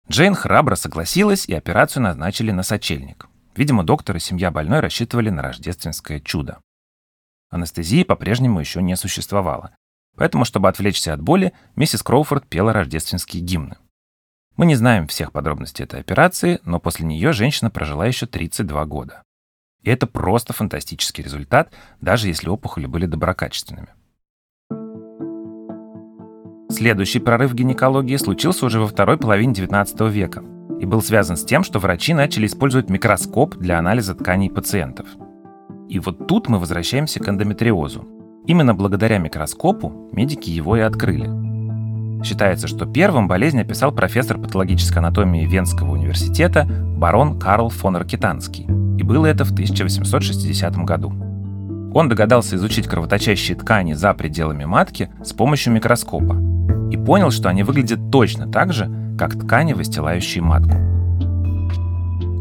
[0.09, 3.27] Джейн храбро согласилась, и операцию назначили на сочельник.
[3.55, 6.59] Видимо, доктор и семья больной рассчитывали на рождественское чудо.
[7.49, 9.75] Анестезии по-прежнему еще не существовало,
[10.15, 13.77] поэтому, чтобы отвлечься от боли, миссис Кроуфорд пела рождественские гимны.
[14.55, 19.23] Мы не знаем всех подробностей этой операции, но после нее женщина прожила еще 32 года.
[19.83, 23.89] И это просто фантастический результат, даже если опухоли были доброкачественными.
[26.71, 30.43] Следующий прорыв гинекологии случился уже во второй половине XIX века
[30.79, 35.07] и был связан с тем, что врачи начали использовать микроскоп для анализа тканей пациентов.
[35.89, 38.07] И вот тут мы возвращаемся к эндометриозу.
[38.45, 41.29] Именно благодаря микроскопу медики его и открыли.
[42.23, 48.67] Считается, что первым болезнь описал профессор патологической анатомии Венского университета барон Карл фон Ракитанский–
[48.99, 51.13] и было это в 1860 году.
[51.93, 56.35] Он догадался изучить кровоточащие ткани за пределами матки с помощью микроскопа
[56.91, 60.73] и понял, что они выглядят точно так же, как ткани, выстилающие матку.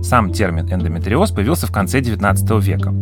[0.02, 2.92] Сам термин эндометриоз появился в конце XIX века,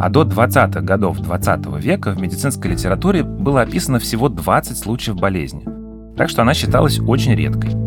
[0.00, 5.62] а до 20-х годов 20 века в медицинской литературе было описано всего 20 случаев болезни,
[6.16, 7.85] так что она считалась очень редкой.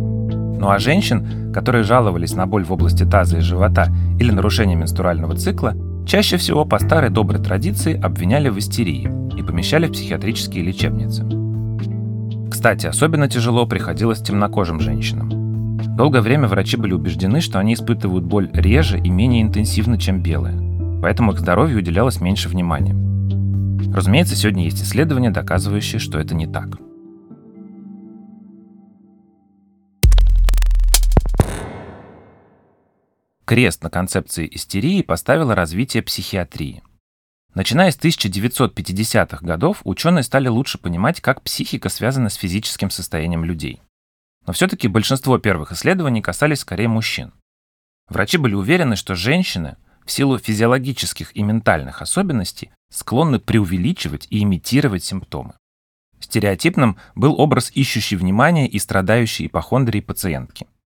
[0.60, 3.88] Ну а женщин, которые жаловались на боль в области таза и живота
[4.20, 5.74] или нарушение менструального цикла,
[6.06, 11.26] чаще всего по старой доброй традиции обвиняли в истерии и помещали в психиатрические лечебницы.
[12.52, 15.78] Кстати, особенно тяжело приходилось темнокожим женщинам.
[15.96, 20.58] Долгое время врачи были убеждены, что они испытывают боль реже и менее интенсивно, чем белые,
[21.02, 22.96] поэтому их здоровью уделялось меньше внимания.
[23.94, 26.68] Разумеется, сегодня есть исследования, доказывающие, что это не так.
[33.50, 36.84] Крест на концепции истерии поставило развитие психиатрии.
[37.56, 43.82] Начиная с 1950-х годов, ученые стали лучше понимать, как психика связана с физическим состоянием людей.
[44.46, 47.34] Но все-таки большинство первых исследований касались скорее мужчин.
[48.08, 55.04] Врачи были уверены, что женщины в силу физиологических и ментальных особенностей склонны преувеличивать и имитировать
[55.04, 55.56] симптомы.
[56.20, 60.68] Стереотипным был образ ищущей внимания и страдающей ипохондрией пациентки–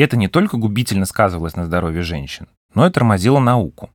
[0.00, 3.90] это не только губительно сказывалось на здоровье женщин, но и тормозило науку.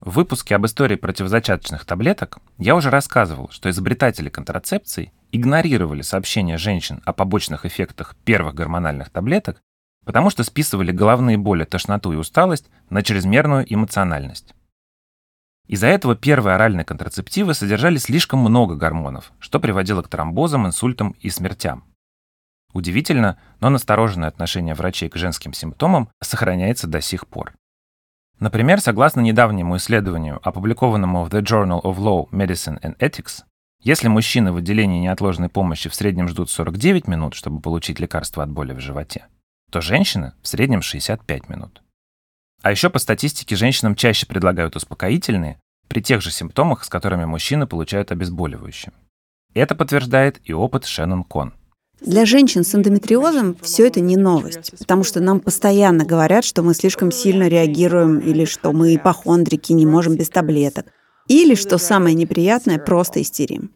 [0.00, 7.02] В выпуске об истории противозачаточных таблеток я уже рассказывал, что изобретатели контрацепции игнорировали сообщения женщин
[7.04, 9.60] о побочных эффектах первых гормональных таблеток,
[10.06, 14.54] потому что списывали головные боли, тошноту и усталость на чрезмерную эмоциональность.
[15.68, 21.30] Из-за этого первые оральные контрацептивы содержали слишком много гормонов, что приводило к тромбозам, инсультам и
[21.30, 21.84] смертям.
[22.72, 27.52] Удивительно, но настороженное отношение врачей к женским симптомам сохраняется до сих пор.
[28.38, 33.44] Например, согласно недавнему исследованию, опубликованному в The Journal of Law, Medicine and Ethics,
[33.82, 38.50] если мужчины в отделении неотложной помощи в среднем ждут 49 минут, чтобы получить лекарство от
[38.50, 39.26] боли в животе,
[39.70, 41.82] то женщины в среднем 65 минут.
[42.62, 47.66] А еще по статистике женщинам чаще предлагают успокоительные при тех же симптомах, с которыми мужчины
[47.66, 48.92] получают обезболивающие.
[49.54, 51.54] Это подтверждает и опыт Шеннон Кон.
[52.00, 56.74] Для женщин с эндометриозом все это не новость, потому что нам постоянно говорят, что мы
[56.74, 60.86] слишком сильно реагируем или что мы ипохондрики, не можем без таблеток.
[61.28, 63.70] Или, что самое неприятное, просто истерим.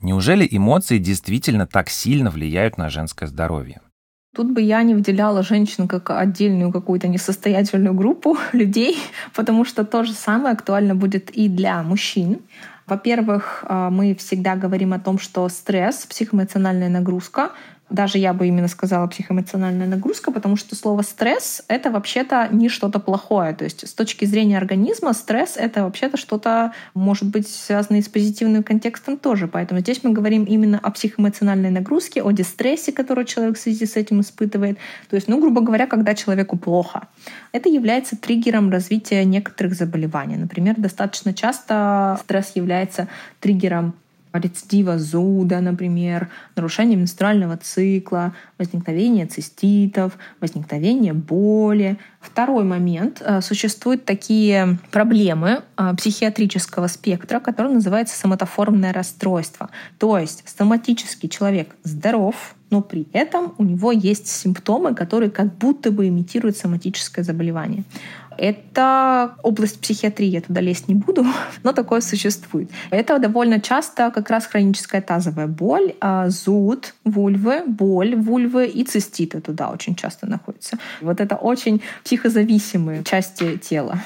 [0.00, 3.80] Неужели эмоции действительно так сильно влияют на женское здоровье?
[4.34, 8.98] Тут бы я не выделяла женщин как отдельную какую-то несостоятельную группу людей,
[9.34, 12.40] потому что то же самое актуально будет и для мужчин.
[12.86, 17.52] Во-первых, а, мы всегда говорим о том, что стресс, психоэмоциональная нагрузка
[17.90, 22.98] даже я бы именно сказала психоэмоциональная нагрузка, потому что слово стресс— это вообще-то не что-то
[22.98, 23.54] плохое.
[23.54, 28.62] То есть с точки зрения организма стресс— это вообще-то что-то, может быть, связанное с позитивным
[28.62, 29.48] контекстом тоже.
[29.48, 33.96] Поэтому здесь мы говорим именно о психоэмоциональной нагрузке, о дистрессе, который человек в связи с
[33.96, 34.78] этим испытывает.
[35.10, 37.08] То есть, ну, грубо говоря, когда человеку плохо.
[37.52, 40.36] Это является триггером развития некоторых заболеваний.
[40.36, 43.08] Например, достаточно часто стресс является
[43.40, 43.94] триггером
[44.38, 51.98] рецидива зуда, например, нарушение менструального цикла, возникновение циститов, возникновение боли.
[52.20, 53.22] Второй момент.
[53.24, 59.70] Э, существуют такие проблемы э, психиатрического спектра, которые называются соматоформное расстройство.
[59.98, 65.92] То есть соматический человек здоров, но при этом у него есть симптомы, которые как будто
[65.92, 67.84] бы имитируют соматическое заболевание.
[68.38, 71.24] Это область психиатрии, я туда лезть не буду,
[71.62, 72.70] но такое существует.
[72.90, 79.40] Это довольно часто как раз хроническая тазовая боль, а, зуд вульвы, боль вульвы и циститы
[79.40, 80.78] туда очень часто находятся.
[81.00, 83.98] Вот это очень психозависимые части тела.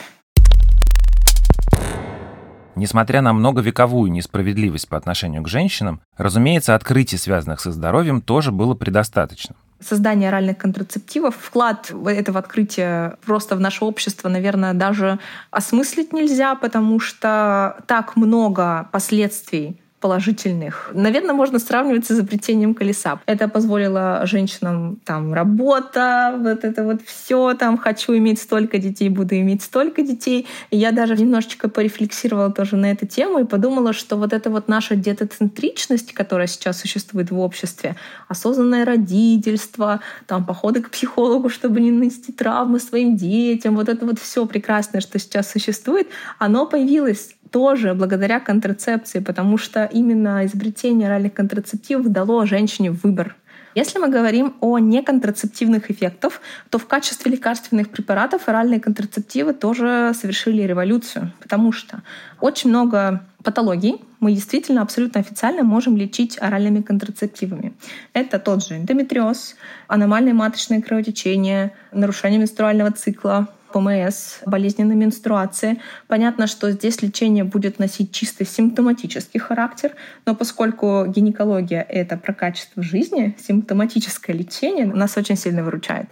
[2.78, 8.74] Несмотря на многовековую несправедливость по отношению к женщинам, разумеется, открытий, связанных со здоровьем, тоже было
[8.74, 9.56] предостаточно.
[9.80, 15.18] Создание оральных контрацептивов, вклад этого открытия просто в наше общество, наверное, даже
[15.50, 20.90] осмыслить нельзя, потому что так много последствий положительных.
[20.94, 23.20] Наверное, можно сравнивать с изобретением колеса.
[23.26, 29.34] Это позволило женщинам там работа, вот это вот все там хочу иметь столько детей, буду
[29.36, 30.46] иметь столько детей.
[30.70, 34.68] И я даже немножечко порефлексировала тоже на эту тему и подумала, что вот эта вот
[34.68, 37.96] наша детоцентричность, которая сейчас существует в обществе,
[38.28, 44.18] осознанное родительство, там походы к психологу, чтобы не нанести травмы своим детям, вот это вот
[44.20, 46.08] все прекрасное, что сейчас существует,
[46.38, 53.36] оно появилось тоже благодаря контрацепции, потому что именно изобретение оральных контрацептивов дало женщине выбор.
[53.74, 60.62] Если мы говорим о неконтрацептивных эффектах, то в качестве лекарственных препаратов оральные контрацептивы тоже совершили
[60.62, 62.02] революцию, потому что
[62.40, 67.72] очень много патологий мы действительно абсолютно официально можем лечить оральными контрацептивами.
[68.14, 69.54] Это тот же эндометриоз,
[69.86, 75.80] аномальное маточное кровотечение, нарушение менструального цикла, ПМС, болезненной менструации.
[76.06, 79.92] Понятно, что здесь лечение будет носить чисто симптоматический характер,
[80.26, 86.08] но поскольку гинекология— это про качество жизни, симптоматическое лечение нас очень сильно выручает.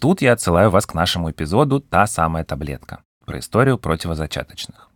[0.00, 4.88] Тут я отсылаю вас к нашему эпизоду «Та самая таблетка» про историю противозачаточных.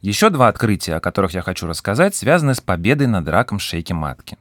[0.00, 4.38] Еще два открытия, о которых я хочу рассказать, связаны с победой над раком шейки матки.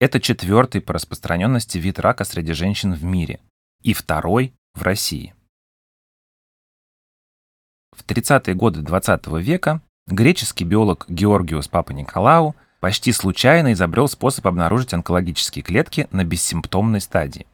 [0.00, 3.40] Это четвертый по распространенности вид рака среди женщин в мире
[3.82, 5.34] и второй в России.
[8.06, 14.92] В 30-е годы 20 века греческий биолог Георгиус Папа Николау почти случайно изобрел способ обнаружить
[14.92, 17.46] онкологические клетки на бессимптомной стадии.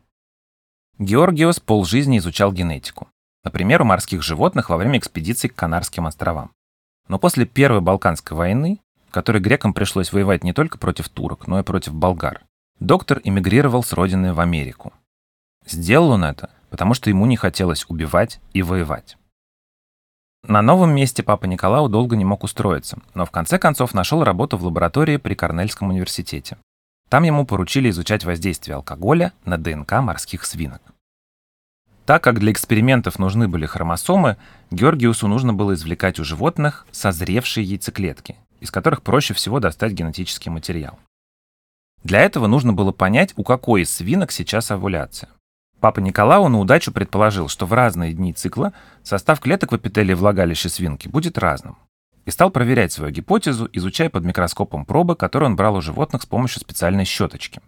[0.99, 3.07] Георгиус полжизни изучал генетику,
[3.45, 6.51] например, у морских животных во время экспедиций к Канарским островам.
[7.07, 11.61] Но после Первой Балканской войны, в которой грекам пришлось воевать не только против турок, но
[11.61, 12.41] и против болгар,
[12.81, 14.93] доктор эмигрировал с родины в Америку.
[15.65, 19.17] Сделал он это, потому что ему не хотелось убивать и воевать.
[20.47, 24.57] На новом месте папа Николау долго не мог устроиться, но в конце концов нашел работу
[24.57, 26.57] в лаборатории при Корнельском университете.
[27.09, 30.81] Там ему поручили изучать воздействие алкоголя на ДНК морских свинок.
[32.07, 34.37] Так как для экспериментов нужны были хромосомы,
[34.71, 40.99] Георгиусу нужно было извлекать у животных созревшие яйцеклетки, из которых проще всего достать генетический материал.
[42.03, 45.29] Для этого нужно было понять, у какой из свинок сейчас овуляция.
[45.81, 50.69] Папа Николау на удачу предположил, что в разные дни цикла состав клеток в эпителии влагалища
[50.69, 51.79] свинки будет разным.
[52.27, 56.27] И стал проверять свою гипотезу, изучая под микроскопом пробы, которые он брал у животных с
[56.27, 57.63] помощью специальной щеточки.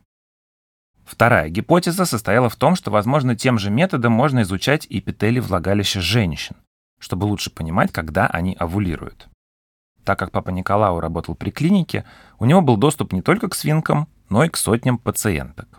[1.06, 6.56] Вторая гипотеза состояла в том, что, возможно, тем же методом можно изучать эпители влагалища женщин,
[6.98, 9.28] чтобы лучше понимать, когда они овулируют.
[10.04, 12.04] Так как папа Николау работал при клинике,
[12.38, 15.71] у него был доступ не только к свинкам, но и к сотням пациенток.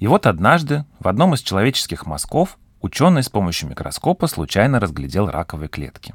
[0.00, 5.68] И вот однажды в одном из человеческих мазков ученый с помощью микроскопа случайно разглядел раковые
[5.68, 6.14] клетки.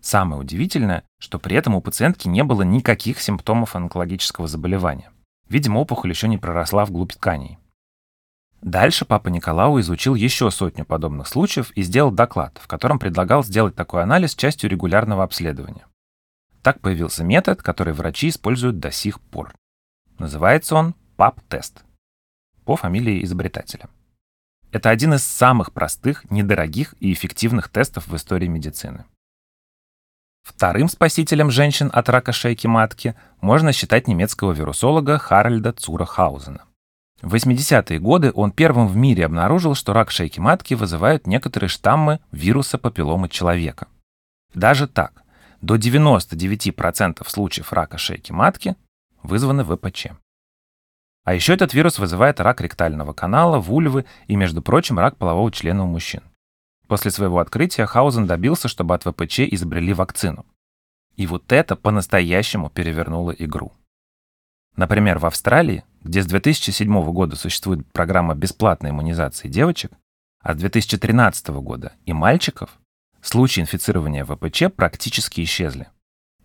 [0.00, 5.12] Самое удивительное, что при этом у пациентки не было никаких симптомов онкологического заболевания.
[5.48, 7.58] Видимо, опухоль еще не проросла вглубь тканей.
[8.60, 13.76] Дальше папа Николау изучил еще сотню подобных случаев и сделал доклад, в котором предлагал сделать
[13.76, 15.86] такой анализ частью регулярного обследования.
[16.60, 19.54] Так появился метод, который врачи используют до сих пор.
[20.18, 21.84] Называется он ПАП-тест
[22.70, 23.88] по фамилии изобретателя.
[24.70, 29.06] Это один из самых простых, недорогих и эффективных тестов в истории медицины.
[30.44, 36.62] Вторым спасителем женщин от рака шейки матки можно считать немецкого вирусолога Харальда Цурахаузена.
[37.22, 42.20] В 80-е годы он первым в мире обнаружил, что рак шейки матки вызывают некоторые штаммы
[42.30, 43.88] вируса папилломы человека.
[44.54, 45.24] Даже так,
[45.60, 48.76] до 99% случаев рака шейки матки
[49.24, 50.12] вызваны ВПЧ.
[51.24, 55.84] А еще этот вирус вызывает рак ректального канала, вульвы и, между прочим, рак полового члена
[55.84, 56.22] у мужчин.
[56.88, 60.46] После своего открытия Хаузен добился, чтобы от ВПЧ изобрели вакцину.
[61.16, 63.72] И вот это по-настоящему перевернуло игру.
[64.76, 69.92] Например, в Австралии, где с 2007 года существует программа бесплатной иммунизации девочек,
[70.42, 72.70] а с 2013 года и мальчиков,
[73.20, 75.88] случаи инфицирования ВПЧ практически исчезли.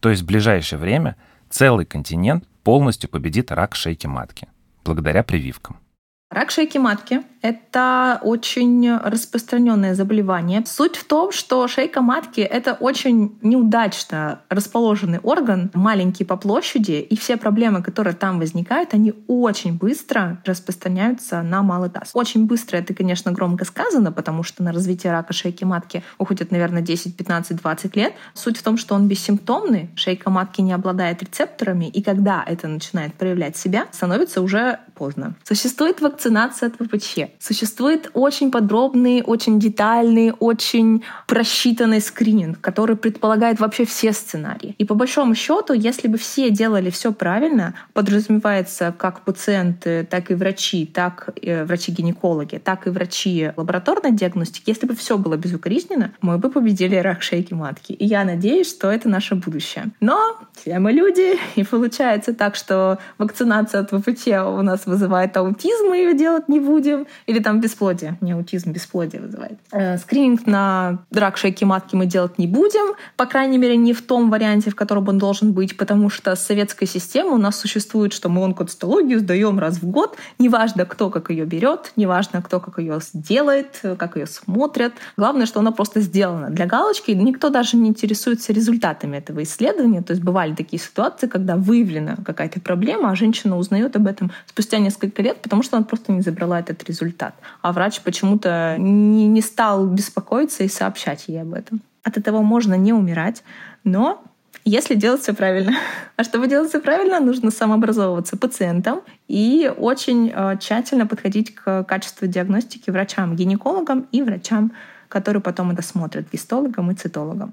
[0.02, 1.16] То есть в ближайшее время
[1.50, 4.50] целый континент полностью победит рак шейки матки
[4.86, 5.85] благодаря прививкам.
[6.32, 10.64] Рак шейки матки– это очень распространенное заболевание.
[10.66, 17.16] Суть в том, что шейка матки– это очень неудачно расположенный орган, маленький по площади, и
[17.16, 22.10] все проблемы, которые там возникают, они очень быстро распространяются на малый таз.
[22.16, 26.82] Очень быстро это, конечно, громко сказано, потому что на развитие рака шейки матки уходит, наверное,
[26.82, 28.14] 10, 15, 20 лет.
[28.34, 33.14] Суть в том, что он бессимптомный, шейка матки не обладает рецепторами, и когда это начинает
[33.14, 35.36] проявлять себя, становится уже поздно.
[35.44, 37.32] Существует вакцинация от ВПЧ.
[37.40, 44.76] Существует очень подробный, очень детальный, очень просчитанный скрининг, который предполагает вообще все сценарии.
[44.78, 50.36] И по большому счету, если бы все делали все правильно, подразумевается как пациенты, так и
[50.36, 56.38] врачи, так и врачи-гинекологи, так и врачи лабораторной диагностики, если бы все было безукоризненно, мы
[56.38, 57.92] бы победили рак шейки матки.
[57.92, 59.86] И я надеюсь, что это наше будущее.
[60.00, 65.88] Но все мы люди, и получается так, что вакцинация от ВПЧ у нас вызывает аутизм,
[65.90, 69.60] мы ее делать не будем, или там бесплодие, не аутизм, бесплодие вызывает.
[69.72, 74.02] Э, скрининг на рак шейки матки мы делать не будем, по крайней мере, не в
[74.02, 78.30] том варианте, в котором он должен быть, потому что советская система у нас существует, что
[78.30, 83.00] мы онкоцитологию сдаем раз в год, неважно, кто как ее берет, неважно, кто как ее
[83.02, 84.94] сделает, как ее смотрят.
[85.18, 90.02] Главное, что она просто сделана для галочки, никто даже не интересуется результатами этого исследования.
[90.02, 94.78] То есть бывали такие ситуации, когда выявлена какая-то проблема, а женщина узнает об этом спустя
[94.78, 97.34] несколько лет, потому что она просто не забрала этот результат.
[97.62, 101.82] А врач почему-то не, не стал беспокоиться и сообщать ей об этом.
[102.04, 103.44] От этого можно не умирать,
[103.86, 104.22] но
[104.66, 105.72] если делать все правильно.
[106.18, 112.26] А чтобы делать все правильно, нужно самообразовываться пациентам и очень э, тщательно подходить к качеству
[112.28, 114.72] диагностики врачам, гинекологам и врачам,
[115.10, 117.52] которые потом это смотрят, гистологам и цитологам.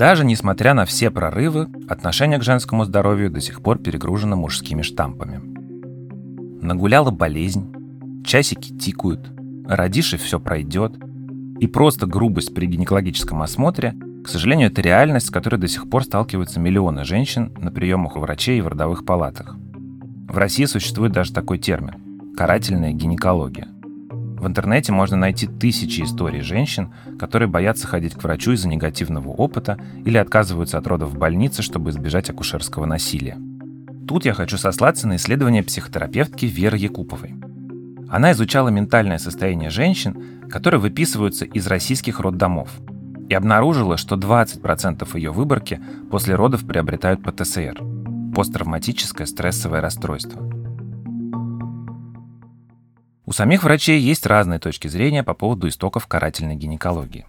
[0.00, 5.42] Даже несмотря на все прорывы, отношение к женскому здоровью до сих пор перегружено мужскими штампами.
[6.64, 7.70] Нагуляла болезнь,
[8.24, 9.30] часики тикают,
[9.68, 10.94] родишь и все пройдет.
[11.58, 13.94] И просто грубость при гинекологическом осмотре,
[14.24, 18.20] к сожалению, это реальность, с которой до сих пор сталкиваются миллионы женщин на приемах у
[18.20, 19.54] врачей и в родовых палатах.
[20.30, 23.68] В России существует даже такой термин– карательная гинекология–
[24.40, 29.78] в интернете можно найти тысячи историй женщин, которые боятся ходить к врачу из-за негативного опыта
[30.06, 33.36] или отказываются от родов в больнице, чтобы избежать акушерского насилия.
[34.08, 37.34] Тут я хочу сослаться на исследование психотерапевтки Веры Якуповой.
[38.08, 40.16] Она изучала ментальное состояние женщин,
[40.50, 42.70] которые выписываются из российских роддомов,
[43.28, 45.80] и обнаружила, что 20% ее выборки
[46.10, 47.78] после родов приобретают ПТСР–
[48.34, 50.42] посттравматическое стрессовое расстройство–
[53.30, 57.26] у самих врачей есть разные точки зрения по поводу истоков карательной гинекологии.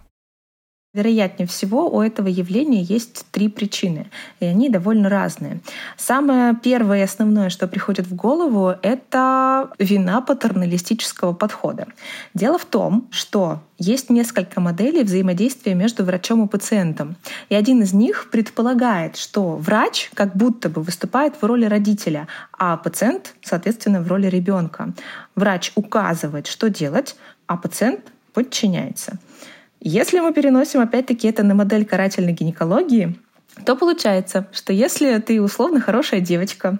[0.94, 5.60] Вероятнее всего, у этого явления есть три причины, и они довольно разные.
[5.96, 11.86] Самое первое и основное, что приходит в голову, это вина патерналистического подхода.
[12.34, 17.16] Дело в том, что есть несколько моделей взаимодействия между врачом и пациентом.
[17.48, 22.28] И один из них предполагает, что врач как будто бы выступает в роли родителя,
[22.58, 24.92] а пациент, соответственно, в роли ребенка.
[25.36, 27.16] Врач указывает, что делать,
[27.46, 29.18] а пациент подчиняется.
[29.84, 33.18] Если мы переносим опять-таки это на модель карательной гинекологии,
[33.66, 36.78] то получается, что если ты условно хорошая девочка,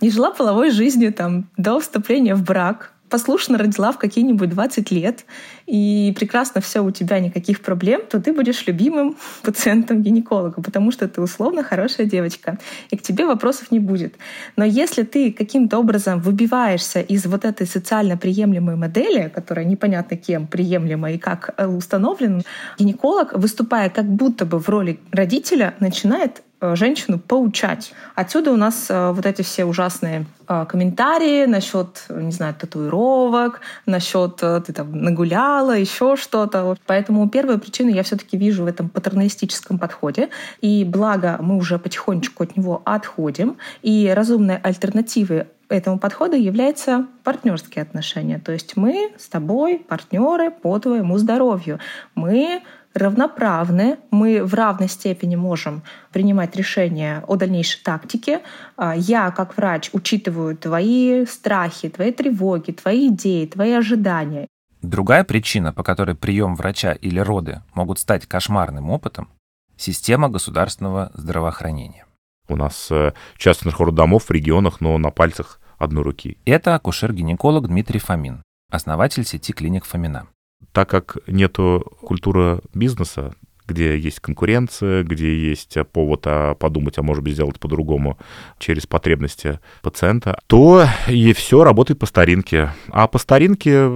[0.00, 5.24] не жила половой жизнью там, до вступления в брак, послушно родила в какие-нибудь 20 лет,
[5.66, 11.08] и прекрасно все у тебя, никаких проблем, то ты будешь любимым пациентом гинеколога, потому что
[11.08, 12.58] ты условно хорошая девочка,
[12.90, 14.14] и к тебе вопросов не будет.
[14.56, 20.46] Но если ты каким-то образом выбиваешься из вот этой социально приемлемой модели, которая непонятно кем
[20.46, 22.42] приемлема и как установлена,
[22.78, 27.92] гинеколог, выступая как будто бы в роли родителя, начинает Э, женщину поучать.
[28.14, 34.36] Отсюда у нас э, вот эти все ужасные э, комментарии насчет, не знаю, татуировок, насчет
[34.36, 36.76] ты там нагуляла, еще что-то.
[36.86, 40.28] Поэтому первую причину я все-таки вижу в этом патерналистическом подходе.
[40.60, 43.56] И благо мы уже потихонечку от него отходим.
[43.82, 48.38] И разумной альтернативой этому подходу является партнерские отношения.
[48.38, 51.78] То есть мы с тобой партнеры по твоему здоровью.
[52.14, 52.62] Мы
[52.94, 55.82] равноправны, мы в равной степени можем
[56.12, 58.40] принимать решения о дальнейшей тактике.
[58.76, 64.46] А, я, как врач, учитываю твои страхи, твои тревоги, твои идеи, твои ожидания.
[64.82, 69.28] Другая причина, по которой прием врача или роды могут стать кошмарным опытом–
[69.76, 72.06] система государственного здравоохранения.
[72.48, 76.38] У нас э, частных роддомов в регионах, но на пальцах одной руки.
[76.44, 80.26] Это акушер-гинеколог Дмитрий Фомин, основатель сети клиник Фомина
[80.72, 83.34] так как нету культуры бизнеса,
[83.66, 88.18] где есть конкуренция, где есть повод а, подумать, а может быть сделать по-другому
[88.58, 92.72] через потребности пациента, то и все работает по старинке.
[92.88, 93.86] А по старинке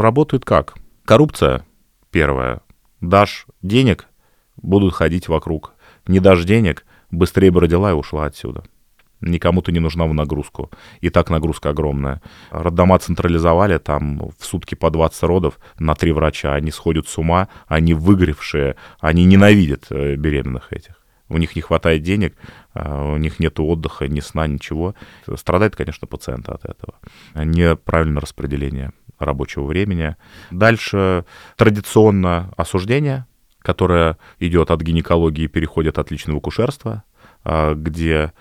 [0.00, 0.76] работает как?
[1.04, 1.64] Коррупция
[2.10, 2.60] первая.
[3.00, 4.06] Дашь денег,
[4.56, 5.74] будут ходить вокруг.
[6.06, 8.64] Не дашь денег, быстрее бы родила и ушла отсюда.
[9.20, 10.70] Никому ты не нужна в нагрузку.
[11.00, 12.22] И так нагрузка огромная.
[12.50, 16.54] Роддома централизовали, там в сутки по 20 родов на три врача.
[16.54, 20.98] Они сходят с ума, они выгоревшие, они ненавидят э, беременных этих.
[21.28, 22.36] У них не хватает денег,
[22.72, 24.94] а, у них нет отдыха, ни сна, ничего.
[25.36, 26.94] Страдает, конечно, пациент от этого.
[27.34, 30.16] Неправильное распределение рабочего времени.
[30.50, 31.24] Дальше
[31.56, 33.26] традиционно осуждение,
[33.60, 37.04] которое идет от гинекологии и переходит от личного акушерства,
[37.44, 38.32] а, где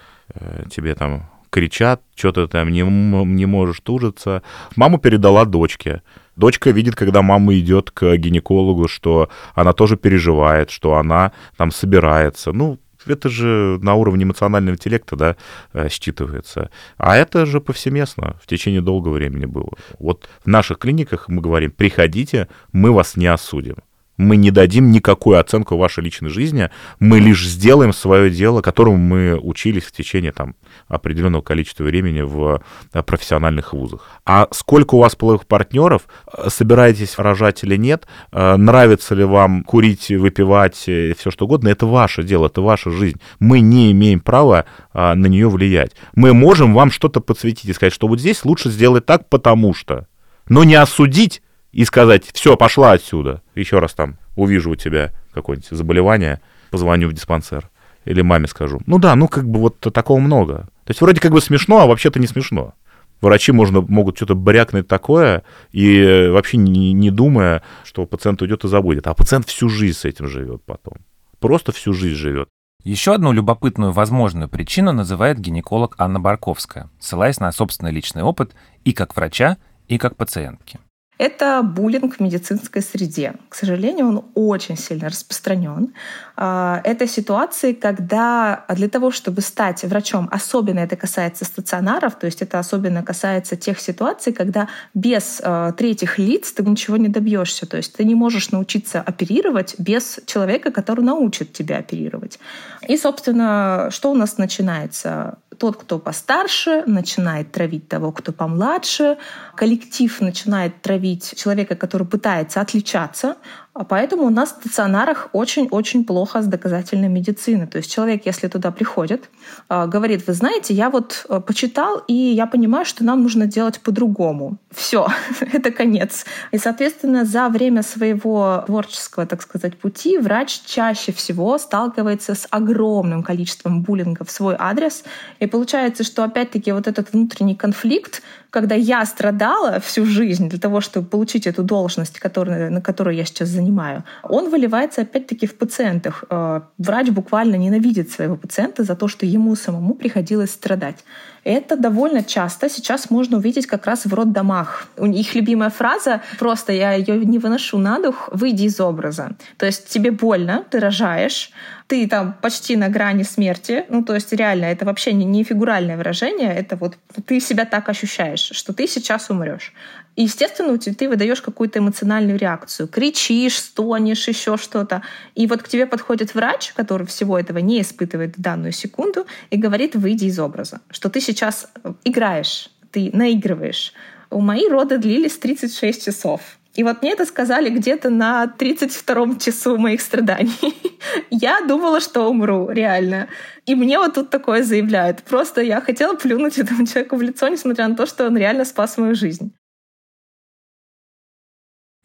[0.70, 4.44] тебе там кричат, что ты там не, не можешь тужиться.
[4.76, 6.02] Маму передала дочке.
[6.36, 12.52] Дочка видит, когда мама идет к гинекологу, что она тоже переживает, что она там собирается.
[12.52, 15.36] Ну, это же на уровне эмоционального интеллекта, да,
[15.74, 16.70] э, считывается.
[16.98, 19.72] А это же повсеместно в течение долгого времени было.
[20.00, 23.78] Вот в наших клиниках мы говорим, приходите, мы вас не осудим
[24.18, 29.40] мы не дадим никакую оценку вашей личной жизни, мы лишь сделаем свое дело, которому мы
[29.40, 30.56] учились в течение там,
[30.88, 32.62] определенного количества времени в
[32.94, 34.10] э, профессиональных вузах.
[34.26, 39.64] А сколько у вас половых партнеров, э, собираетесь рожать или нет, э, нравится ли вам
[39.64, 43.22] курить, выпивать, все что угодно, это ваше дело, это ваша жизнь.
[43.40, 45.92] Мы не имеем права на нее влиять.
[46.16, 50.08] Мы можем вам что-то подсветить и сказать, что вот здесь лучше сделать так, потому что.
[50.50, 51.42] Но не осудить
[51.72, 53.42] и сказать, все, пошла отсюда.
[53.56, 56.42] Еще раз там увижу у тебя какое-нибудь заболевание,
[56.72, 57.70] позвоню в диспансер.
[58.06, 58.80] Или маме скажу.
[58.86, 60.70] Ну да, ну как бы вот такого много.
[60.86, 62.74] То есть вроде как бы смешно, а вообще-то не смешно.
[63.20, 68.68] Врачи можно, могут что-то брякнуть такое, и вообще не, не думая, что пациент уйдет и
[68.68, 69.08] забудет.
[69.08, 71.00] А пациент всю жизнь с этим живет потом.
[71.40, 72.48] Просто всю жизнь живет.
[72.84, 78.56] Еще одну любопытную возможную причину называет гинеколог Анна Барковская, ссылаясь на собственный личный опыт
[78.86, 79.58] и как врача,
[79.88, 80.80] и как пациентки.
[81.18, 83.34] Это буллинг в медицинской среде.
[83.50, 85.94] К сожалению, он очень сильно распространен.
[86.36, 92.42] А, это ситуации, когда для того, чтобы стать врачом, особенно это касается стационаров, то есть
[92.42, 97.66] это особенно касается тех ситуаций, когда без а, третьих лиц ты ничего не добьешься.
[97.66, 102.40] То есть ты не можешь научиться оперировать без человека, который научит тебя оперировать.
[102.88, 105.38] И, собственно, что у нас начинается?
[105.58, 109.18] Тот, кто постарше, начинает травить того, кто помладше.
[109.56, 113.38] Коллектив начинает травить человека, который пытается отличаться
[113.84, 117.68] поэтому у нас в стационарах очень-очень плохо с доказательной медициной.
[117.68, 119.30] То есть человек, если туда приходит,
[119.70, 123.80] а, говорит, вы знаете, я вот э, почитал, и я понимаю, что нам нужно делать
[123.80, 124.58] по-другому.
[124.72, 125.08] Все,
[125.54, 126.26] это конец.
[126.52, 133.24] И, соответственно, за время своего творческого, так сказать, пути врач чаще всего сталкивается с огромным
[133.24, 135.04] количеством буллинга в свой адрес.
[135.40, 140.82] И получается, что опять-таки вот этот внутренний конфликт, когда я страдала всю жизнь для того,
[140.82, 146.24] чтобы получить эту должность, которую, на которую я сейчас занимаю, он выливается опять-таки в пациентах.
[146.30, 151.04] Э, врач буквально ненавидит своего пациента за то, что ему самому приходилось страдать.
[151.48, 154.90] Это довольно часто сейчас можно увидеть как раз в роддомах.
[154.98, 159.32] У них любимая фраза, просто я ее не выношу на дух, выйди из образа.
[159.56, 161.52] То есть тебе больно, ты рожаешь,
[161.88, 165.96] ты там почти на грани смерти, ну то есть реально это вообще не, не фигуральное
[165.96, 169.72] выражение, это вот ты себя так ощущаешь, что ты сейчас умрешь.
[170.18, 172.88] И, естественно, ты выдаешь какую-то эмоциональную реакцию.
[172.88, 175.04] Кричишь, стонешь, еще что-то.
[175.36, 179.58] И вот к тебе подходит врач, который всего этого не испытывает в данную секунду, и
[179.58, 180.82] говорит, выйди из образа.
[180.90, 181.70] Что ты сейчас
[182.04, 183.94] играешь, ты наигрываешь.
[184.32, 186.42] У мои роды длились 36 часов.
[186.74, 190.76] И вот мне это сказали где-то на 32-м часу моих страданий.
[191.30, 193.28] я думала, что умру, реально.
[193.68, 195.22] И мне вот тут такое заявляют.
[195.22, 198.98] Просто я хотела плюнуть этому человеку в лицо, несмотря на то, что он реально спас
[198.98, 199.57] мою жизнь.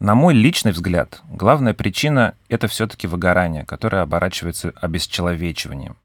[0.03, 5.95] На мой личный взгляд, главная причина— это все-таки выгорание, которое оборачивается обесчеловечиванием.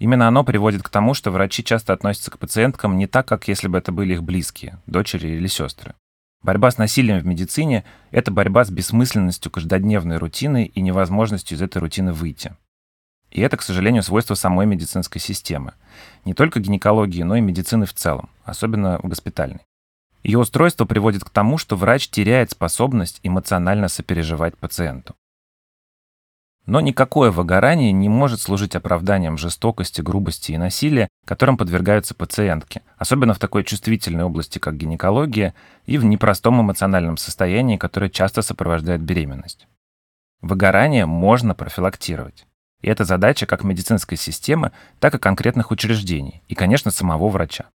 [0.00, 3.68] Именно оно приводит к тому, что врачи часто относятся к пациенткам не так, как если
[3.68, 5.94] бы это были их близкие, дочери или сестры.
[6.42, 11.78] Борьба с насилием в медицине— это борьба с бессмысленностью каждодневной рутины и невозможностью из этой
[11.78, 12.56] рутины выйти.
[13.30, 15.74] И это, к сожалению, свойство самой медицинской системы.
[16.24, 19.65] Не только гинекологии, но и медицины в целом, особенно в госпитальной.
[20.26, 25.14] Ее устройство приводит к тому, что врач теряет способность эмоционально сопереживать пациенту.
[26.64, 33.34] Но никакое выгорание не может служить оправданием жестокости, грубости и насилия, которым подвергаются пациентки, особенно
[33.34, 35.54] в такой чувствительной области, как гинекология,
[35.84, 39.68] и в непростом эмоциональном состоянии, которое часто сопровождает беременность.
[40.40, 42.48] Выгорание можно профилактировать.
[42.80, 47.66] И это задача как медицинской системы, так и конкретных учреждений, и, конечно, самого врача.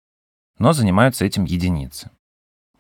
[0.60, 2.12] Но занимаются этим единицы.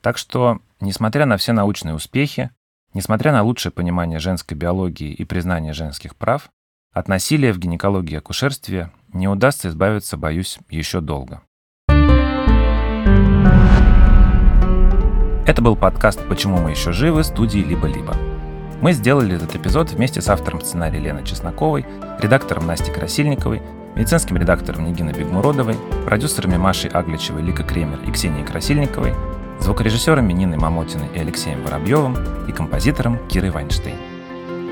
[0.01, 2.49] Так что, несмотря на все научные успехи,
[2.93, 6.49] несмотря на лучшее понимание женской биологии и признание женских прав,
[6.91, 11.41] от насилия в гинекологии и акушерстве не удастся избавиться, боюсь, еще долго.
[15.45, 18.15] Это был подкаст «Почему мы еще живы» студии «Либо-либо».
[18.81, 21.85] Мы сделали этот эпизод вместе с автором сценария Леной Чесноковой,
[22.19, 23.61] редактором Настей Красильниковой,
[23.95, 25.75] медицинским редактором Нигиной Бегмуродовой,
[26.05, 29.13] продюсерами Машей Агличевой, Лика Кремер и Ксенией Красильниковой,
[29.61, 33.97] звукорежиссерами Ниной Мамотиной и Алексеем Воробьевым и композитором Кирой Вайнштейн.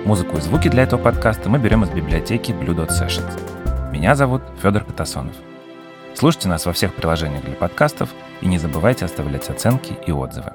[0.05, 3.91] Музыку и звуки для этого подкаста мы берем из библиотеки Blue Dot Sessions.
[3.91, 5.35] Меня зовут Федор Катасонов.
[6.15, 8.09] Слушайте нас во всех приложениях для подкастов
[8.41, 10.53] и не забывайте оставлять оценки и отзывы.